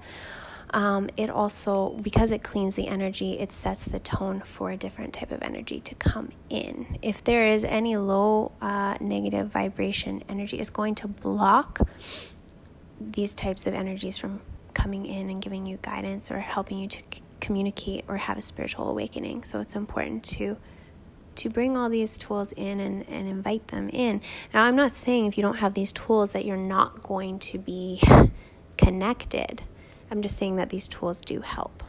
Um, 0.71 1.11
it 1.16 1.31
also, 1.31 1.90
because 2.00 2.33
it 2.33 2.42
cleans 2.42 2.75
the 2.76 2.88
energy, 2.88 3.38
it 3.38 3.52
sets 3.52 3.85
the 3.85 3.99
tone 3.99 4.40
for 4.40 4.71
a 4.71 4.76
different 4.76 5.12
type 5.12 5.31
of 5.31 5.42
energy 5.42 5.81
to 5.81 5.95
come 5.95 6.31
in. 6.49 6.99
If 7.02 7.23
there 7.23 7.47
is 7.47 7.64
any 7.64 7.97
low 7.97 8.52
uh, 8.61 8.97
negative 9.00 9.49
vibration 9.49 10.25
energy, 10.28 10.59
it's 10.59 10.71
going 10.71 10.95
to 10.97 11.09
block 11.09 11.81
these 12.99 13.35
types 13.35 13.66
of 13.66 13.75
energies 13.75 14.16
from 14.16 14.40
coming 14.73 15.07
in 15.07 15.28
and 15.28 15.42
giving 15.42 15.66
you 15.66 15.78
guidance 15.83 16.31
or 16.31 16.38
helping 16.38 16.78
you 16.78 16.88
to 16.88 17.02
communicate 17.42 18.04
or 18.08 18.16
have 18.16 18.38
a 18.38 18.42
spiritual 18.42 18.88
awakening. 18.88 19.44
So 19.44 19.61
it's 19.61 19.76
important 19.76 20.25
to 20.37 20.56
to 21.34 21.49
bring 21.49 21.78
all 21.78 21.88
these 21.88 22.18
tools 22.18 22.52
in 22.52 22.78
and, 22.78 23.08
and 23.08 23.26
invite 23.26 23.68
them 23.68 23.88
in. 23.90 24.20
Now 24.52 24.64
I'm 24.64 24.76
not 24.76 24.92
saying 24.92 25.26
if 25.26 25.38
you 25.38 25.42
don't 25.42 25.58
have 25.58 25.72
these 25.75 25.90
tools 25.92 26.32
that 26.32 26.44
you're 26.44 26.58
not 26.58 27.02
going 27.02 27.38
to 27.38 27.58
be 27.58 28.00
connected. 28.76 29.62
I'm 30.11 30.20
just 30.20 30.37
saying 30.37 30.56
that 30.56 30.68
these 30.68 30.88
tools 30.88 31.22
do 31.22 31.40
help. 31.40 31.82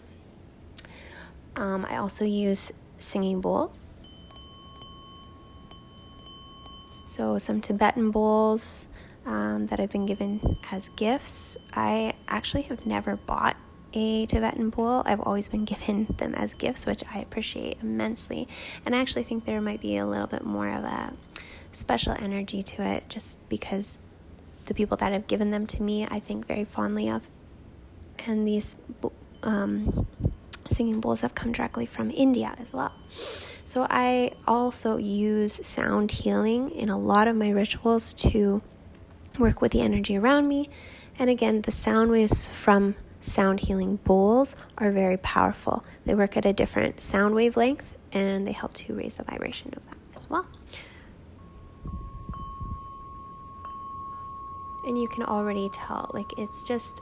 Um, 1.58 1.86
I 1.90 1.98
also 1.98 2.24
use 2.24 2.72
singing 2.98 3.42
bowls. 3.42 4.00
So, 7.06 7.38
some 7.38 7.62
Tibetan 7.62 8.10
bowls 8.12 8.88
um, 9.26 9.68
that 9.68 9.80
I've 9.80 9.92
been 9.92 10.06
given 10.06 10.42
as 10.72 10.90
gifts. 10.96 11.58
I 11.74 12.14
actually 12.28 12.64
have 12.64 12.86
never 12.88 13.18
bought 13.18 13.56
a 13.94 14.26
Tibetan 14.26 14.70
bowl. 14.70 15.04
I've 15.06 15.22
always 15.22 15.50
been 15.50 15.66
given 15.66 16.06
them 16.18 16.34
as 16.36 16.54
gifts, 16.54 16.86
which 16.86 17.04
I 17.14 17.20
appreciate 17.20 17.78
immensely. 17.82 18.48
And 18.86 18.96
I 18.96 19.00
actually 19.00 19.24
think 19.24 19.46
there 19.46 19.62
might 19.62 19.82
be 19.82 19.98
a 19.98 20.06
little 20.06 20.28
bit 20.28 20.44
more 20.44 20.70
of 20.70 20.84
a 20.84 21.14
special 21.72 22.14
energy 22.20 22.62
to 22.64 22.84
it 22.84 23.10
just 23.10 23.48
because 23.50 23.98
the 24.66 24.74
people 24.74 24.98
that 24.98 25.12
have 25.12 25.28
given 25.28 25.52
them 25.52 25.68
to 25.68 25.82
me, 25.82 26.08
I 26.10 26.20
think 26.20 26.48
very 26.48 26.66
fondly 26.66 27.10
of. 27.10 27.30
And 28.26 28.48
these 28.48 28.76
um, 29.42 30.08
singing 30.70 31.00
bowls 31.00 31.22
have 31.22 31.36
come 31.36 31.52
directly 31.52 31.86
from 31.86 32.12
India 32.12 32.56
as 32.60 32.74
well. 32.74 32.94
So 33.66 33.88
I 33.90 34.34
also 34.48 34.98
use 34.98 35.54
sound 35.66 36.12
healing 36.12 36.70
in 36.70 36.90
a 36.90 36.98
lot 36.98 37.28
of 37.28 37.36
my 37.36 37.50
rituals 37.50 38.14
to 38.16 38.62
work 39.40 39.62
with 39.62 39.72
the 39.72 39.82
energy 39.82 40.18
around 40.18 40.48
me. 40.48 40.70
And 41.18 41.30
again, 41.30 41.62
the 41.62 41.72
sound 41.72 42.12
waves 42.12 42.48
from 42.48 42.96
sound 43.24 43.62
healing 43.62 43.98
bowls 43.98 44.56
are 44.78 44.92
very 44.92 45.18
powerful. 45.18 45.84
They 46.06 46.16
work 46.16 46.38
at 46.38 46.46
a 46.46 46.54
different 46.54 47.00
sound 47.00 47.36
wavelength 47.36 47.96
and 48.12 48.46
they 48.46 48.52
help 48.52 48.74
to 48.76 48.94
raise 48.94 49.18
the 49.18 49.24
vibration 49.24 49.74
of 49.76 49.86
that 49.88 49.98
as 50.16 50.30
well. 50.30 50.46
And 54.86 55.00
you 55.00 55.08
can 55.08 55.24
already 55.24 55.70
tell, 55.70 56.12
like, 56.14 56.38
it's 56.38 56.62
just, 56.64 57.02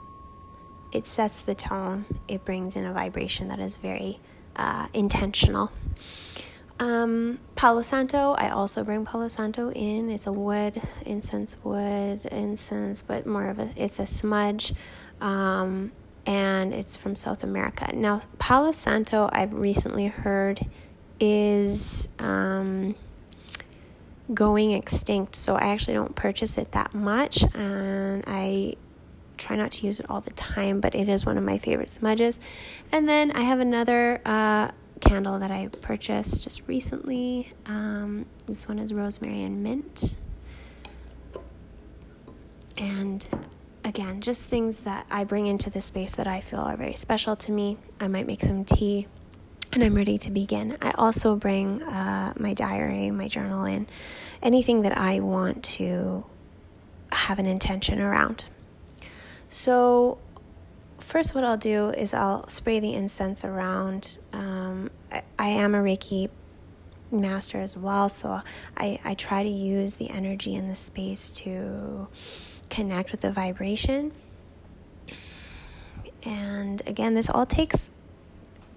it 0.91 1.07
sets 1.07 1.41
the 1.41 1.55
tone. 1.55 2.05
It 2.27 2.45
brings 2.45 2.75
in 2.75 2.85
a 2.85 2.93
vibration 2.93 3.47
that 3.47 3.59
is 3.59 3.77
very 3.77 4.19
uh, 4.55 4.87
intentional. 4.93 5.71
Um, 6.79 7.39
Palo 7.55 7.81
Santo, 7.81 8.33
I 8.33 8.49
also 8.49 8.83
bring 8.83 9.05
Palo 9.05 9.27
Santo 9.27 9.71
in. 9.71 10.11
It's 10.11 10.27
a 10.27 10.31
wood, 10.31 10.81
incense 11.05 11.57
wood, 11.63 12.25
incense, 12.27 13.01
but 13.01 13.25
more 13.25 13.49
of 13.49 13.59
a, 13.59 13.69
it's 13.75 13.99
a 13.99 14.05
smudge. 14.05 14.73
Um, 15.19 15.91
and 16.25 16.73
it's 16.73 16.97
from 16.97 17.15
South 17.15 17.43
America. 17.43 17.89
Now, 17.95 18.21
Palo 18.37 18.71
Santo, 18.71 19.29
I've 19.31 19.53
recently 19.53 20.07
heard, 20.07 20.65
is 21.19 22.09
um, 22.19 22.95
going 24.33 24.71
extinct, 24.71 25.35
so 25.35 25.55
I 25.55 25.67
actually 25.69 25.95
don't 25.95 26.15
purchase 26.15 26.57
it 26.57 26.71
that 26.71 26.93
much, 26.93 27.43
and 27.53 28.23
I 28.27 28.75
try 29.37 29.55
not 29.55 29.71
to 29.71 29.85
use 29.85 29.99
it 29.99 30.05
all 30.09 30.21
the 30.21 30.31
time, 30.31 30.79
but 30.79 30.95
it 30.95 31.09
is 31.09 31.25
one 31.25 31.37
of 31.37 31.43
my 31.43 31.57
favorite 31.57 31.89
smudges. 31.89 32.39
And 32.91 33.09
then 33.09 33.31
I 33.31 33.41
have 33.41 33.59
another 33.59 34.21
uh, 34.23 34.71
candle 34.99 35.39
that 35.39 35.51
I 35.51 35.67
purchased 35.81 36.43
just 36.43 36.67
recently. 36.67 37.51
Um, 37.65 38.25
this 38.45 38.67
one 38.67 38.79
is 38.79 38.93
rosemary 38.93 39.43
and 39.43 39.63
mint. 39.63 40.15
And 42.77 43.25
again, 43.83 44.21
just 44.21 44.47
things 44.47 44.81
that 44.81 45.05
I 45.09 45.23
bring 45.23 45.47
into 45.47 45.69
the 45.69 45.81
space 45.81 46.15
that 46.15 46.27
I 46.27 46.41
feel 46.41 46.59
are 46.59 46.77
very 46.77 46.95
special 46.95 47.35
to 47.37 47.51
me. 47.51 47.77
I 47.99 48.07
might 48.07 48.27
make 48.27 48.41
some 48.41 48.65
tea 48.65 49.07
and 49.73 49.83
I'm 49.83 49.95
ready 49.95 50.17
to 50.19 50.31
begin. 50.31 50.77
I 50.81 50.91
also 50.97 51.35
bring 51.35 51.81
uh, 51.83 52.33
my 52.37 52.53
diary, 52.53 53.09
my 53.11 53.27
journal 53.27 53.65
in, 53.65 53.87
anything 54.41 54.81
that 54.81 54.97
I 54.97 55.19
want 55.21 55.63
to 55.63 56.25
have 57.11 57.39
an 57.39 57.45
intention 57.45 58.01
around. 58.01 58.45
So, 59.49 60.17
first, 60.99 61.33
what 61.35 61.43
I'll 61.43 61.57
do 61.57 61.89
is 61.89 62.13
I'll 62.13 62.47
spray 62.49 62.79
the 62.79 62.93
incense 62.93 63.45
around. 63.45 64.17
Um, 64.33 64.91
I, 65.11 65.23
I, 65.37 65.49
am 65.49 65.75
a 65.75 65.79
Reiki 65.79 66.29
master 67.11 67.59
as 67.59 67.75
well, 67.75 68.09
so 68.09 68.41
I, 68.77 68.99
I 69.03 69.13
try 69.13 69.43
to 69.43 69.49
use 69.49 69.95
the 69.95 70.09
energy 70.09 70.55
in 70.55 70.67
the 70.67 70.75
space 70.75 71.31
to 71.31 72.07
connect 72.71 73.11
with 73.11 73.21
the 73.21 73.31
vibration. 73.31 74.11
And 76.23 76.81
again, 76.87 77.13
this 77.13 77.29
all 77.29 77.45
takes 77.45 77.91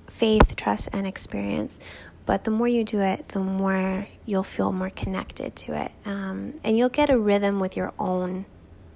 faith, 0.08 0.56
trust, 0.56 0.90
and 0.92 1.06
experience. 1.06 1.80
But 2.26 2.44
the 2.44 2.50
more 2.50 2.68
you 2.68 2.84
do 2.84 3.00
it, 3.00 3.28
the 3.28 3.40
more 3.40 4.06
you'll 4.26 4.42
feel 4.42 4.72
more 4.72 4.90
connected 4.90 5.54
to 5.56 5.78
it. 5.78 5.92
Um, 6.04 6.54
and 6.64 6.76
you'll 6.76 6.88
get 6.88 7.10
a 7.10 7.18
rhythm 7.18 7.60
with 7.60 7.76
your 7.76 7.92
own 7.98 8.46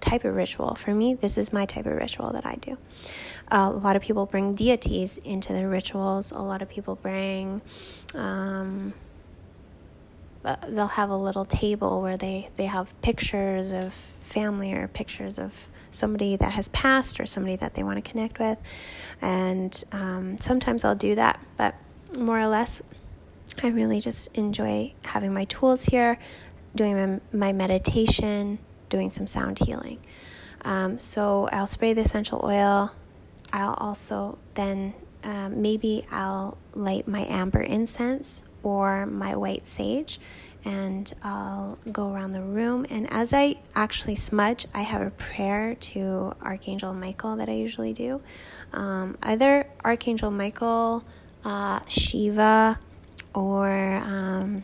type 0.00 0.24
of 0.24 0.34
ritual. 0.34 0.74
For 0.74 0.94
me, 0.94 1.14
this 1.14 1.36
is 1.36 1.52
my 1.52 1.66
type 1.66 1.86
of 1.86 1.92
ritual 1.92 2.32
that 2.32 2.46
I 2.46 2.54
do. 2.54 2.78
Uh, 3.50 3.70
a 3.72 3.78
lot 3.78 3.96
of 3.96 4.02
people 4.02 4.26
bring 4.26 4.54
deities 4.54 5.18
into 5.18 5.52
their 5.52 5.68
rituals. 5.68 6.32
A 6.32 6.38
lot 6.38 6.62
of 6.62 6.68
people 6.68 6.94
bring, 6.94 7.60
um, 8.14 8.94
uh, 10.44 10.56
they'll 10.68 10.86
have 10.86 11.10
a 11.10 11.16
little 11.16 11.44
table 11.44 12.00
where 12.00 12.16
they, 12.16 12.48
they 12.56 12.66
have 12.66 12.98
pictures 13.02 13.72
of 13.72 13.94
family 14.28 14.72
or 14.72 14.86
pictures 14.88 15.38
of 15.38 15.68
somebody 15.90 16.36
that 16.36 16.52
has 16.52 16.68
passed 16.68 17.18
or 17.18 17.26
somebody 17.26 17.56
that 17.56 17.74
they 17.74 17.82
want 17.82 18.02
to 18.02 18.10
connect 18.10 18.38
with. 18.38 18.58
And 19.20 19.82
um, 19.92 20.38
sometimes 20.38 20.84
I'll 20.84 20.94
do 20.94 21.14
that, 21.14 21.40
but 21.56 21.74
more 22.16 22.38
or 22.38 22.46
less, 22.46 22.82
I 23.62 23.68
really 23.68 24.00
just 24.00 24.36
enjoy 24.36 24.92
having 25.04 25.32
my 25.32 25.44
tools 25.46 25.86
here, 25.86 26.18
doing 26.74 27.20
my, 27.32 27.38
my 27.38 27.52
meditation, 27.52 28.58
doing 28.88 29.10
some 29.10 29.26
sound 29.26 29.58
healing. 29.58 29.98
Um, 30.62 30.98
so 30.98 31.48
I'll 31.50 31.66
spray 31.66 31.92
the 31.92 32.02
essential 32.02 32.40
oil. 32.44 32.92
I'll 33.52 33.74
also 33.74 34.38
then 34.54 34.94
um, 35.24 35.62
maybe 35.62 36.06
I'll 36.10 36.58
light 36.74 37.08
my 37.08 37.24
amber 37.28 37.60
incense 37.60 38.42
or 38.62 39.06
my 39.06 39.34
white 39.36 39.66
sage 39.66 40.20
and 40.68 41.10
I'll 41.22 41.78
go 41.90 42.12
around 42.12 42.32
the 42.32 42.42
room. 42.42 42.84
And 42.90 43.10
as 43.10 43.32
I 43.32 43.56
actually 43.74 44.16
smudge, 44.16 44.66
I 44.74 44.82
have 44.82 45.00
a 45.00 45.10
prayer 45.10 45.74
to 45.74 46.34
Archangel 46.42 46.92
Michael 46.92 47.36
that 47.36 47.48
I 47.48 47.54
usually 47.54 47.94
do. 47.94 48.20
Um, 48.74 49.16
either 49.22 49.66
Archangel 49.82 50.30
Michael, 50.30 51.04
uh, 51.42 51.80
Shiva, 51.88 52.78
or 53.34 53.70
um, 54.04 54.62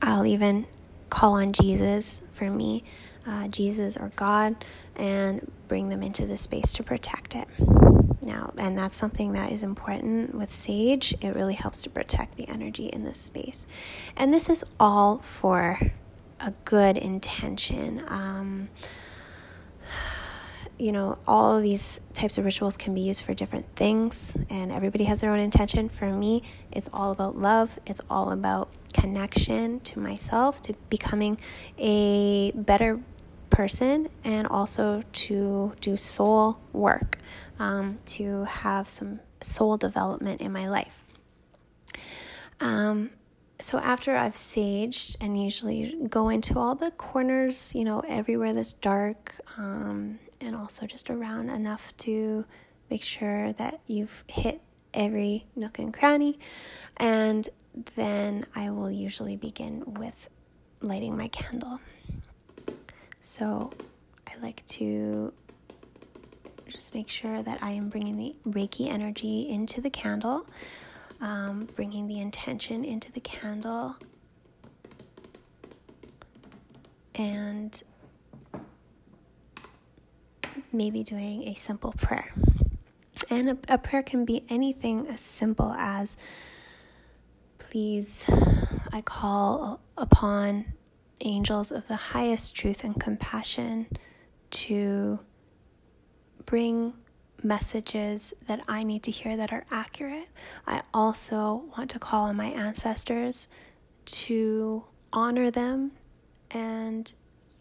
I'll 0.00 0.24
even 0.26 0.66
call 1.10 1.34
on 1.34 1.52
Jesus 1.52 2.22
for 2.32 2.50
me, 2.50 2.82
uh, 3.26 3.48
Jesus 3.48 3.98
or 3.98 4.10
God, 4.16 4.64
and 4.96 5.52
bring 5.68 5.90
them 5.90 6.02
into 6.02 6.24
the 6.24 6.38
space 6.38 6.72
to 6.72 6.82
protect 6.82 7.34
it 7.36 7.46
now. 8.28 8.52
And 8.58 8.78
that's 8.78 8.94
something 8.94 9.32
that 9.32 9.50
is 9.50 9.62
important 9.62 10.34
with 10.34 10.52
sage. 10.52 11.14
It 11.20 11.34
really 11.34 11.54
helps 11.54 11.82
to 11.82 11.90
protect 11.90 12.36
the 12.36 12.48
energy 12.48 12.86
in 12.86 13.02
this 13.02 13.18
space. 13.18 13.66
And 14.16 14.32
this 14.32 14.48
is 14.48 14.64
all 14.78 15.18
for 15.18 15.80
a 16.38 16.52
good 16.64 16.96
intention. 16.96 18.04
Um, 18.06 18.68
you 20.78 20.92
know, 20.92 21.18
all 21.26 21.56
of 21.56 21.62
these 21.62 22.00
types 22.14 22.38
of 22.38 22.44
rituals 22.44 22.76
can 22.76 22.94
be 22.94 23.00
used 23.00 23.24
for 23.24 23.34
different 23.34 23.66
things, 23.74 24.34
and 24.48 24.70
everybody 24.70 25.04
has 25.04 25.20
their 25.20 25.32
own 25.32 25.40
intention. 25.40 25.88
For 25.88 26.06
me, 26.12 26.44
it's 26.70 26.88
all 26.92 27.10
about 27.10 27.36
love, 27.36 27.80
it's 27.84 28.00
all 28.08 28.30
about 28.30 28.70
connection 28.92 29.80
to 29.80 29.98
myself, 29.98 30.62
to 30.62 30.74
becoming 30.88 31.38
a 31.78 32.52
better 32.52 33.00
person, 33.58 34.08
and 34.22 34.46
also 34.46 35.02
to 35.12 35.72
do 35.80 35.96
soul 35.96 36.60
work 36.72 37.18
um, 37.58 37.98
to 38.06 38.44
have 38.44 38.88
some 38.88 39.18
soul 39.40 39.76
development 39.76 40.40
in 40.40 40.52
my 40.52 40.68
life. 40.68 41.02
Um, 42.60 43.10
so 43.60 43.78
after 43.78 44.14
I've 44.14 44.36
saged 44.36 45.16
and 45.20 45.42
usually 45.42 45.96
go 46.08 46.28
into 46.28 46.56
all 46.56 46.76
the 46.76 46.92
corners, 46.92 47.74
you 47.74 47.82
know, 47.82 47.98
everywhere 48.06 48.52
that's 48.52 48.74
dark, 48.74 49.40
um, 49.56 50.20
and 50.40 50.54
also 50.54 50.86
just 50.86 51.10
around 51.10 51.50
enough 51.50 51.96
to 52.06 52.44
make 52.90 53.02
sure 53.02 53.52
that 53.54 53.80
you've 53.88 54.22
hit 54.28 54.60
every 54.94 55.46
nook 55.56 55.80
and 55.80 55.92
cranny. 55.92 56.38
And 56.96 57.48
then 57.96 58.46
I 58.54 58.70
will 58.70 58.92
usually 58.92 59.34
begin 59.34 59.82
with 59.84 60.30
lighting 60.80 61.16
my 61.16 61.26
candle. 61.26 61.80
So 63.20 63.70
I 64.26 64.36
like 64.40 64.64
to 64.66 65.32
just 66.68 66.94
make 66.94 67.08
sure 67.08 67.42
that 67.42 67.62
I 67.62 67.70
am 67.72 67.88
bringing 67.88 68.16
the 68.16 68.34
Reiki 68.46 68.88
energy 68.88 69.48
into 69.48 69.80
the 69.80 69.90
candle, 69.90 70.46
um, 71.20 71.66
bringing 71.76 72.06
the 72.06 72.20
intention 72.20 72.84
into 72.84 73.10
the 73.12 73.20
candle, 73.20 73.96
and 77.14 77.82
maybe 80.72 81.02
doing 81.02 81.48
a 81.48 81.54
simple 81.54 81.92
prayer. 81.92 82.32
And 83.30 83.50
a, 83.50 83.58
a 83.68 83.78
prayer 83.78 84.02
can 84.02 84.24
be 84.24 84.44
anything 84.48 85.06
as 85.08 85.20
simple 85.20 85.72
as, 85.72 86.16
Please, 87.58 88.24
I 88.92 89.02
call 89.02 89.80
upon 89.96 90.64
angels 91.20 91.70
of 91.70 91.88
the 91.88 91.96
highest 91.96 92.54
truth 92.54 92.84
and 92.84 92.98
compassion 92.98 93.86
to 94.50 95.20
bring 96.44 96.94
messages 97.42 98.34
that 98.46 98.60
I 98.68 98.82
need 98.82 99.02
to 99.04 99.10
hear 99.10 99.36
that 99.36 99.52
are 99.52 99.64
accurate. 99.70 100.28
I 100.66 100.82
also 100.92 101.64
want 101.76 101.90
to 101.90 101.98
call 101.98 102.24
on 102.24 102.36
my 102.36 102.46
ancestors 102.46 103.48
to 104.06 104.84
honor 105.12 105.50
them 105.50 105.92
and 106.50 107.12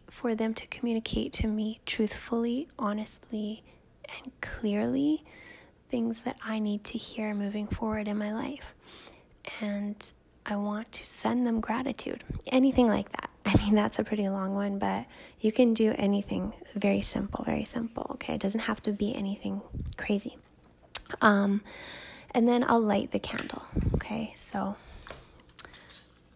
for 0.09 0.35
them 0.35 0.53
to 0.53 0.65
communicate 0.67 1.33
to 1.33 1.47
me 1.47 1.81
truthfully, 1.85 2.67
honestly, 2.79 3.63
and 4.21 4.31
clearly 4.41 5.23
things 5.89 6.21
that 6.21 6.37
I 6.43 6.59
need 6.59 6.83
to 6.85 6.97
hear 6.97 7.33
moving 7.33 7.67
forward 7.67 8.07
in 8.07 8.17
my 8.17 8.33
life. 8.33 8.73
And 9.61 10.13
I 10.45 10.55
want 10.55 10.91
to 10.93 11.05
send 11.05 11.45
them 11.45 11.59
gratitude. 11.59 12.23
Anything 12.47 12.87
like 12.87 13.11
that. 13.11 13.29
I 13.47 13.55
mean, 13.63 13.75
that's 13.75 13.97
a 13.97 14.03
pretty 14.03 14.27
long 14.27 14.53
one, 14.55 14.77
but 14.77 15.05
you 15.39 15.53
can 15.53 15.73
do 15.73 15.93
anything 15.97 16.51
very 16.75 16.99
simple, 16.99 17.45
very 17.45 17.63
simple. 17.63 18.05
Okay, 18.15 18.33
it 18.35 18.41
doesn't 18.41 18.59
have 18.61 18.81
to 18.83 18.91
be 18.91 19.15
anything 19.15 19.61
crazy. 19.95 20.37
Um, 21.21 21.61
And 22.31 22.47
then 22.47 22.63
I'll 22.67 22.81
light 22.81 23.11
the 23.11 23.19
candle. 23.19 23.63
Okay, 23.95 24.31
so 24.35 24.75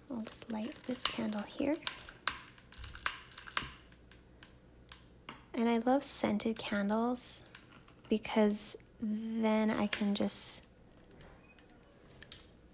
I'll 0.10 0.24
just 0.24 0.50
light 0.52 0.74
this 0.88 1.04
candle 1.04 1.42
here. 1.42 1.76
And 5.54 5.70
I 5.70 5.78
love 5.80 6.04
scented 6.04 6.58
candles 6.58 7.46
because 8.10 8.78
then 9.02 9.70
I 9.70 9.88
can 9.88 10.16
just 10.16 10.64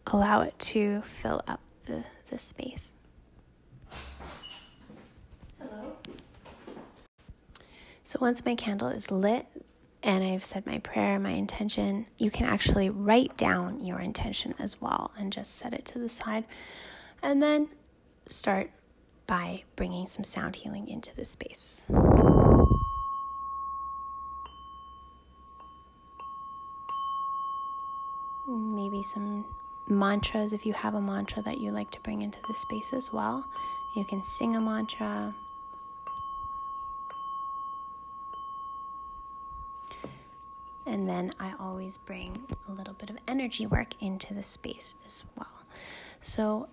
allow 0.06 0.41
it 0.41 0.58
to 0.60 1.02
fill 1.02 1.41
up 1.47 1.60
the, 1.86 2.06
the 2.30 2.38
space. 2.38 2.93
So 8.07 8.19
once 8.21 8.45
my 8.45 8.55
candle 8.55 8.87
is 8.87 9.11
lit 9.11 9.47
and 10.01 10.23
I've 10.23 10.45
said 10.45 10.65
my 10.65 10.77
prayer, 10.77 11.19
my 11.19 11.31
intention, 11.31 12.05
you 12.17 12.31
can 12.31 12.45
actually 12.45 12.89
write 12.89 13.35
down 13.35 13.83
your 13.83 13.99
intention 13.99 14.55
as 14.59 14.79
well 14.79 15.11
and 15.19 15.33
just 15.33 15.57
set 15.57 15.73
it 15.73 15.83
to 15.87 15.99
the 15.99 16.07
side. 16.07 16.45
And 17.21 17.43
then 17.43 17.67
start 18.29 18.71
by 19.27 19.65
bringing 19.75 20.07
some 20.07 20.23
sound 20.23 20.55
healing 20.55 20.87
into 20.87 21.13
the 21.17 21.25
space. 21.25 21.85
Maybe 28.47 29.03
some 29.03 29.43
mantras 29.89 30.53
if 30.53 30.65
you 30.65 30.71
have 30.71 30.93
a 30.93 31.01
mantra 31.01 31.43
that 31.43 31.57
you 31.57 31.71
like 31.71 31.91
to 31.91 31.99
bring 31.99 32.21
into 32.21 32.39
the 32.47 32.53
space 32.53 32.93
as 32.93 33.11
well. 33.11 33.43
You 33.97 34.05
can 34.05 34.23
sing 34.23 34.55
a 34.55 34.61
mantra. 34.61 35.35
And 40.88 41.08
then 41.08 41.32
I 41.39 41.54
always 41.60 41.97
bring 42.08 42.47
a 42.67 42.71
little 42.71 42.93
bit 42.93 43.10
of 43.10 43.17
energy 43.28 43.65
work 43.65 44.02
into 44.02 44.34
the 44.34 44.43
space 44.43 44.95
as 45.06 45.23
well. 45.36 45.65
So, 46.21 46.69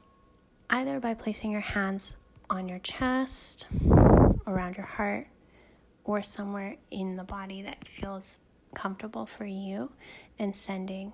either 0.70 1.00
by 1.00 1.14
placing 1.14 1.50
your 1.50 1.61
hands 1.61 2.16
on 2.48 2.68
your 2.68 2.79
chest, 2.79 3.66
around 4.46 4.77
your 4.77 4.87
heart, 4.87 5.27
or 6.05 6.22
somewhere 6.22 6.77
in 6.90 7.16
the 7.16 7.24
body 7.24 7.62
that 7.62 7.87
feels 7.88 8.38
comfortable 8.74 9.27
for 9.27 9.46
you, 9.46 9.90
and 10.38 10.55
sending 10.55 11.12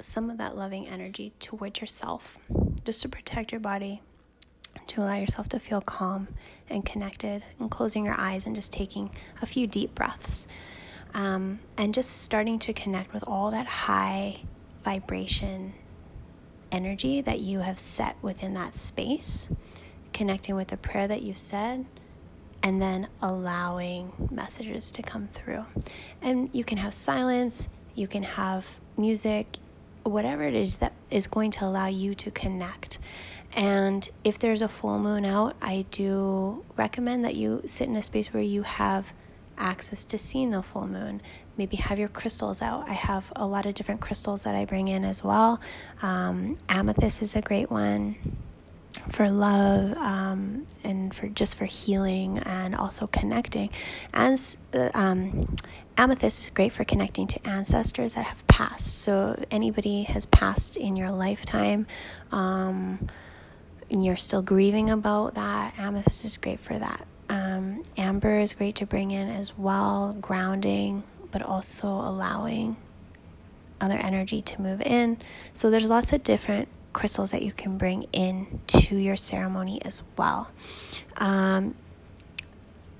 some 0.00 0.28
of 0.28 0.38
that 0.38 0.56
loving 0.56 0.86
energy 0.88 1.32
towards 1.38 1.80
yourself 1.80 2.36
just 2.84 3.00
to 3.02 3.08
protect 3.08 3.52
your 3.52 3.60
body, 3.60 4.02
to 4.86 5.00
allow 5.00 5.14
yourself 5.14 5.48
to 5.48 5.58
feel 5.58 5.80
calm 5.80 6.28
and 6.68 6.84
connected, 6.84 7.42
and 7.58 7.70
closing 7.70 8.04
your 8.04 8.18
eyes 8.18 8.46
and 8.46 8.54
just 8.54 8.72
taking 8.72 9.10
a 9.40 9.46
few 9.46 9.66
deep 9.66 9.94
breaths. 9.94 10.46
Um, 11.14 11.60
and 11.76 11.94
just 11.94 12.22
starting 12.22 12.58
to 12.60 12.72
connect 12.72 13.12
with 13.14 13.24
all 13.26 13.52
that 13.52 13.66
high 13.66 14.40
vibration 14.84 15.74
energy 16.72 17.20
that 17.20 17.40
you 17.40 17.60
have 17.60 17.78
set 17.78 18.16
within 18.20 18.54
that 18.54 18.74
space, 18.74 19.48
connecting 20.12 20.56
with 20.56 20.68
the 20.68 20.76
prayer 20.76 21.06
that 21.06 21.22
you 21.22 21.34
said, 21.34 21.86
and 22.62 22.82
then 22.82 23.08
allowing 23.22 24.28
messages 24.30 24.90
to 24.90 25.02
come 25.02 25.28
through. 25.28 25.64
And 26.20 26.50
you 26.52 26.64
can 26.64 26.78
have 26.78 26.92
silence, 26.92 27.68
you 27.94 28.08
can 28.08 28.24
have 28.24 28.80
music, 28.96 29.58
whatever 30.02 30.42
it 30.42 30.54
is 30.54 30.76
that 30.76 30.92
is 31.10 31.26
going 31.26 31.50
to 31.52 31.64
allow 31.64 31.86
you 31.86 32.14
to 32.16 32.30
connect. 32.30 32.98
And 33.56 34.08
if 34.24 34.38
there's 34.38 34.62
a 34.62 34.68
full 34.68 34.98
moon 34.98 35.24
out, 35.24 35.54
I 35.62 35.86
do 35.90 36.64
recommend 36.76 37.24
that 37.24 37.36
you 37.36 37.62
sit 37.66 37.88
in 37.88 37.94
a 37.96 38.02
space 38.02 38.32
where 38.32 38.42
you 38.42 38.62
have 38.62 39.12
access 39.58 40.04
to 40.04 40.18
seeing 40.18 40.50
the 40.50 40.62
full 40.62 40.86
moon. 40.86 41.20
Maybe 41.56 41.76
have 41.76 41.98
your 41.98 42.08
crystals 42.08 42.60
out. 42.60 42.88
I 42.88 42.92
have 42.92 43.32
a 43.36 43.46
lot 43.46 43.66
of 43.66 43.74
different 43.74 44.00
crystals 44.00 44.42
that 44.42 44.54
I 44.54 44.64
bring 44.64 44.88
in 44.88 45.04
as 45.04 45.22
well. 45.22 45.60
Um, 46.02 46.58
amethyst 46.68 47.22
is 47.22 47.36
a 47.36 47.40
great 47.40 47.70
one 47.70 48.16
for 49.10 49.30
love 49.30 49.96
um, 49.98 50.66
and 50.82 51.14
for 51.14 51.28
just 51.28 51.56
for 51.56 51.66
healing 51.66 52.38
and 52.38 52.74
also 52.74 53.06
connecting. 53.06 53.70
And 54.12 54.56
uh, 54.72 54.90
um, 54.94 55.54
amethyst 55.96 56.44
is 56.44 56.50
great 56.50 56.72
for 56.72 56.84
connecting 56.84 57.26
to 57.28 57.46
ancestors 57.46 58.14
that 58.14 58.24
have 58.24 58.46
passed. 58.46 58.98
So 59.02 59.42
anybody 59.50 60.04
has 60.04 60.26
passed 60.26 60.76
in 60.76 60.96
your 60.96 61.10
lifetime. 61.10 61.86
Um, 62.32 63.08
and 63.90 64.04
you're 64.04 64.16
still 64.16 64.42
grieving 64.42 64.90
about 64.90 65.34
that, 65.34 65.78
amethyst 65.78 66.24
is 66.24 66.36
great 66.38 66.60
for 66.60 66.78
that. 66.78 67.06
Um, 67.28 67.82
amber 67.96 68.38
is 68.38 68.52
great 68.52 68.76
to 68.76 68.86
bring 68.86 69.10
in 69.10 69.28
as 69.28 69.56
well, 69.56 70.12
grounding, 70.20 71.02
but 71.30 71.42
also 71.42 71.88
allowing 71.88 72.76
other 73.80 73.96
energy 73.96 74.42
to 74.42 74.60
move 74.60 74.80
in. 74.82 75.18
So 75.52 75.70
there's 75.70 75.88
lots 75.88 76.12
of 76.12 76.22
different 76.22 76.68
crystals 76.92 77.32
that 77.32 77.42
you 77.42 77.52
can 77.52 77.76
bring 77.76 78.04
in 78.12 78.60
to 78.68 78.96
your 78.96 79.16
ceremony 79.16 79.82
as 79.84 80.02
well. 80.16 80.50
Um, 81.16 81.74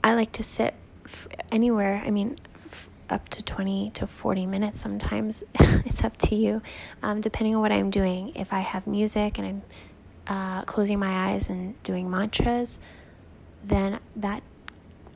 I 0.02 0.14
like 0.14 0.32
to 0.32 0.42
sit 0.42 0.74
f- 1.04 1.28
anywhere. 1.50 2.02
I 2.04 2.10
mean, 2.10 2.38
f- 2.56 2.90
up 3.08 3.28
to 3.30 3.42
20 3.42 3.92
to 3.94 4.06
40 4.06 4.46
minutes 4.46 4.80
sometimes. 4.80 5.44
it's 5.54 6.04
up 6.04 6.16
to 6.18 6.34
you, 6.34 6.60
um, 7.02 7.20
depending 7.20 7.54
on 7.54 7.62
what 7.62 7.72
I'm 7.72 7.90
doing. 7.90 8.32
If 8.34 8.52
I 8.52 8.60
have 8.60 8.86
music 8.86 9.38
and 9.38 9.46
I'm 9.46 9.62
uh, 10.26 10.62
closing 10.64 10.98
my 10.98 11.30
eyes 11.30 11.48
and 11.48 11.80
doing 11.82 12.10
mantras, 12.10 12.78
then 13.68 14.00
that 14.16 14.42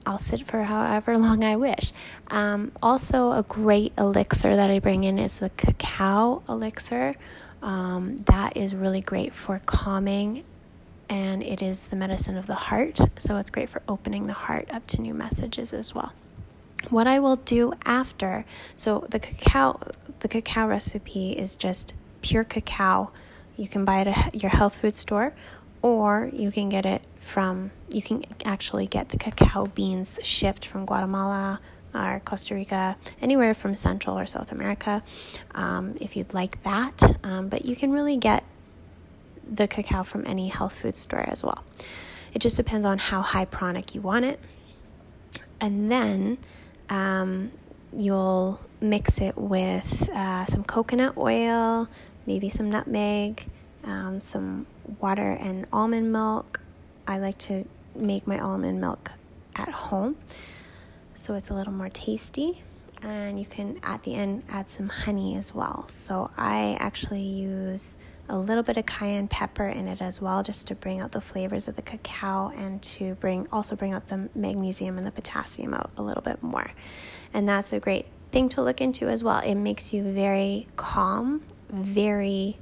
I'll 0.07 0.19
sit 0.19 0.47
for 0.47 0.63
however 0.63 1.19
long 1.19 1.45
I 1.45 1.57
wish. 1.57 1.93
Um, 2.29 2.73
also, 2.83 3.33
a 3.33 3.43
great 3.43 3.93
elixir 3.99 4.57
that 4.57 4.71
I 4.71 4.79
bring 4.79 5.05
in 5.05 5.19
is 5.19 5.39
the 5.39 5.51
cacao 5.51 6.43
elixir. 6.49 7.15
Um, 7.63 8.17
that 8.25 8.57
is 8.57 8.75
really 8.75 9.03
great 9.03 9.35
for 9.35 9.61
calming, 9.67 10.45
and 11.11 11.43
it 11.43 11.61
is 11.61 11.89
the 11.89 11.97
medicine 11.97 12.39
of 12.39 12.47
the 12.47 12.55
heart. 12.55 13.01
So 13.19 13.37
it's 13.37 13.51
great 13.51 13.69
for 13.69 13.83
opening 13.87 14.27
the 14.29 14.33
heart 14.33 14.69
up 14.73 14.87
to 14.89 15.03
new 15.03 15.13
messages 15.13 15.75
as 15.75 15.95
well. 15.95 16.13
What 16.89 17.07
I 17.07 17.19
will 17.19 17.37
do 17.37 17.75
after, 17.85 18.47
so 18.77 19.07
the 19.11 19.19
cacao, 19.19 19.81
the 20.21 20.29
cacao 20.29 20.69
recipe 20.69 21.33
is 21.33 21.55
just 21.55 21.93
pure 22.23 22.45
cacao. 22.45 23.11
You 23.57 23.69
can 23.69 23.85
buy 23.85 24.01
it 24.01 24.07
at 24.07 24.43
your 24.43 24.51
health 24.51 24.77
food 24.81 24.95
store, 24.95 25.35
or 25.83 26.31
you 26.33 26.51
can 26.51 26.69
get 26.69 26.87
it 26.87 27.03
from 27.19 27.71
you 27.91 28.03
can 28.03 28.25
actually 28.45 28.87
get 28.87 29.11
the 29.11 29.19
cacao 29.19 29.67
beans 29.67 30.19
shipped 30.23 30.67
from 30.67 30.87
Guatemala 30.87 31.61
or 31.95 32.21
Costa 32.25 32.55
Rica, 32.55 32.97
anywhere 33.21 33.55
from 33.55 33.75
Central 33.75 34.19
or 34.19 34.27
South 34.27 34.53
America, 34.53 35.03
um, 35.55 35.97
if 36.01 36.17
you'd 36.17 36.35
like 36.35 36.63
that. 36.63 37.17
Um, 37.25 37.49
but 37.49 37.65
you 37.65 37.75
can 37.75 37.93
really 37.93 38.17
get 38.17 38.45
the 39.51 39.67
cacao 39.67 40.03
from 40.03 40.27
any 40.27 40.49
health 40.49 40.75
food 40.75 40.97
store 40.97 41.25
as 41.29 41.43
well. 41.43 41.65
It 42.35 42.41
just 42.41 42.57
depends 42.57 42.85
on 42.85 42.99
how 42.99 43.23
high 43.23 43.47
pranic 43.47 43.95
you 43.95 44.01
want 44.01 44.25
it. 44.27 44.39
And 45.61 45.91
then 45.91 46.39
um, 46.91 47.51
you'll 47.97 48.61
mix 48.81 49.21
it 49.21 49.37
with 49.37 50.09
uh, 50.11 50.45
some 50.45 50.63
coconut 50.65 51.17
oil, 51.17 51.89
maybe 52.27 52.49
some 52.49 52.71
nutmeg, 52.71 53.47
um, 53.89 54.21
some 54.21 54.67
water 55.01 55.33
and 55.33 55.67
almond 55.73 56.13
milk. 56.13 56.61
I 57.07 57.19
like 57.19 57.39
to 57.39 57.65
make 57.95 58.27
my 58.27 58.39
almond 58.39 58.81
milk 58.81 59.11
at 59.57 59.69
home 59.69 60.17
so 61.19 61.35
it's 61.35 61.51
a 61.51 61.55
little 61.55 61.73
more 61.73 61.89
tasty. 61.89 62.63
And 63.03 63.39
you 63.39 63.47
can 63.47 63.81
at 63.83 64.03
the 64.05 64.15
end 64.15 64.45
add 64.49 64.69
some 64.69 64.89
honey 64.89 65.37
as 65.37 65.55
well. 65.55 65.85
So 65.89 66.31
I 66.37 66.77
actually 66.81 67.23
use 67.23 67.97
a 68.29 68.39
little 68.39 68.63
bit 68.63 68.77
of 68.77 68.87
cayenne 68.87 69.29
pepper 69.29 69.67
in 69.67 69.89
it 69.89 70.03
as 70.03 70.21
well, 70.21 70.43
just 70.43 70.67
to 70.69 70.75
bring 70.75 71.01
out 71.01 71.13
the 71.13 71.21
flavors 71.21 71.67
of 71.67 71.77
the 71.77 71.83
cacao 71.83 72.53
and 72.57 72.83
to 72.83 73.15
bring 73.15 73.49
also 73.53 73.75
bring 73.75 73.93
out 73.93 74.09
the 74.09 74.29
magnesium 74.35 74.99
and 74.99 75.07
the 75.07 75.11
potassium 75.11 75.75
out 75.75 75.91
a 75.97 76.03
little 76.03 76.23
bit 76.23 76.43
more. 76.43 76.71
And 77.33 77.49
that's 77.49 77.73
a 77.73 77.81
great 77.81 78.07
thing 78.31 78.49
to 78.51 78.63
look 78.63 78.81
into 78.81 79.09
as 79.09 79.25
well. 79.25 79.41
It 79.41 79.55
makes 79.55 79.93
you 79.93 80.03
very 80.03 80.69
calm, 80.77 81.43
very 81.71 82.59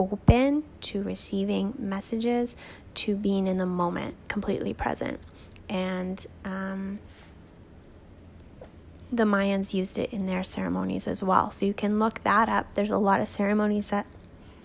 open 0.00 0.64
to 0.80 1.02
receiving 1.02 1.74
messages, 1.78 2.56
to 2.94 3.14
being 3.14 3.46
in 3.46 3.58
the 3.58 3.66
moment, 3.66 4.14
completely 4.28 4.72
present. 4.72 5.20
And 5.68 6.26
um, 6.44 6.98
the 9.12 9.24
Mayans 9.24 9.74
used 9.74 9.98
it 9.98 10.12
in 10.12 10.26
their 10.26 10.42
ceremonies 10.42 11.06
as 11.06 11.22
well. 11.22 11.50
So 11.50 11.66
you 11.66 11.74
can 11.74 11.98
look 11.98 12.24
that 12.24 12.48
up. 12.48 12.74
There's 12.74 12.90
a 12.90 12.98
lot 12.98 13.20
of 13.20 13.28
ceremonies 13.28 13.90
that 13.90 14.06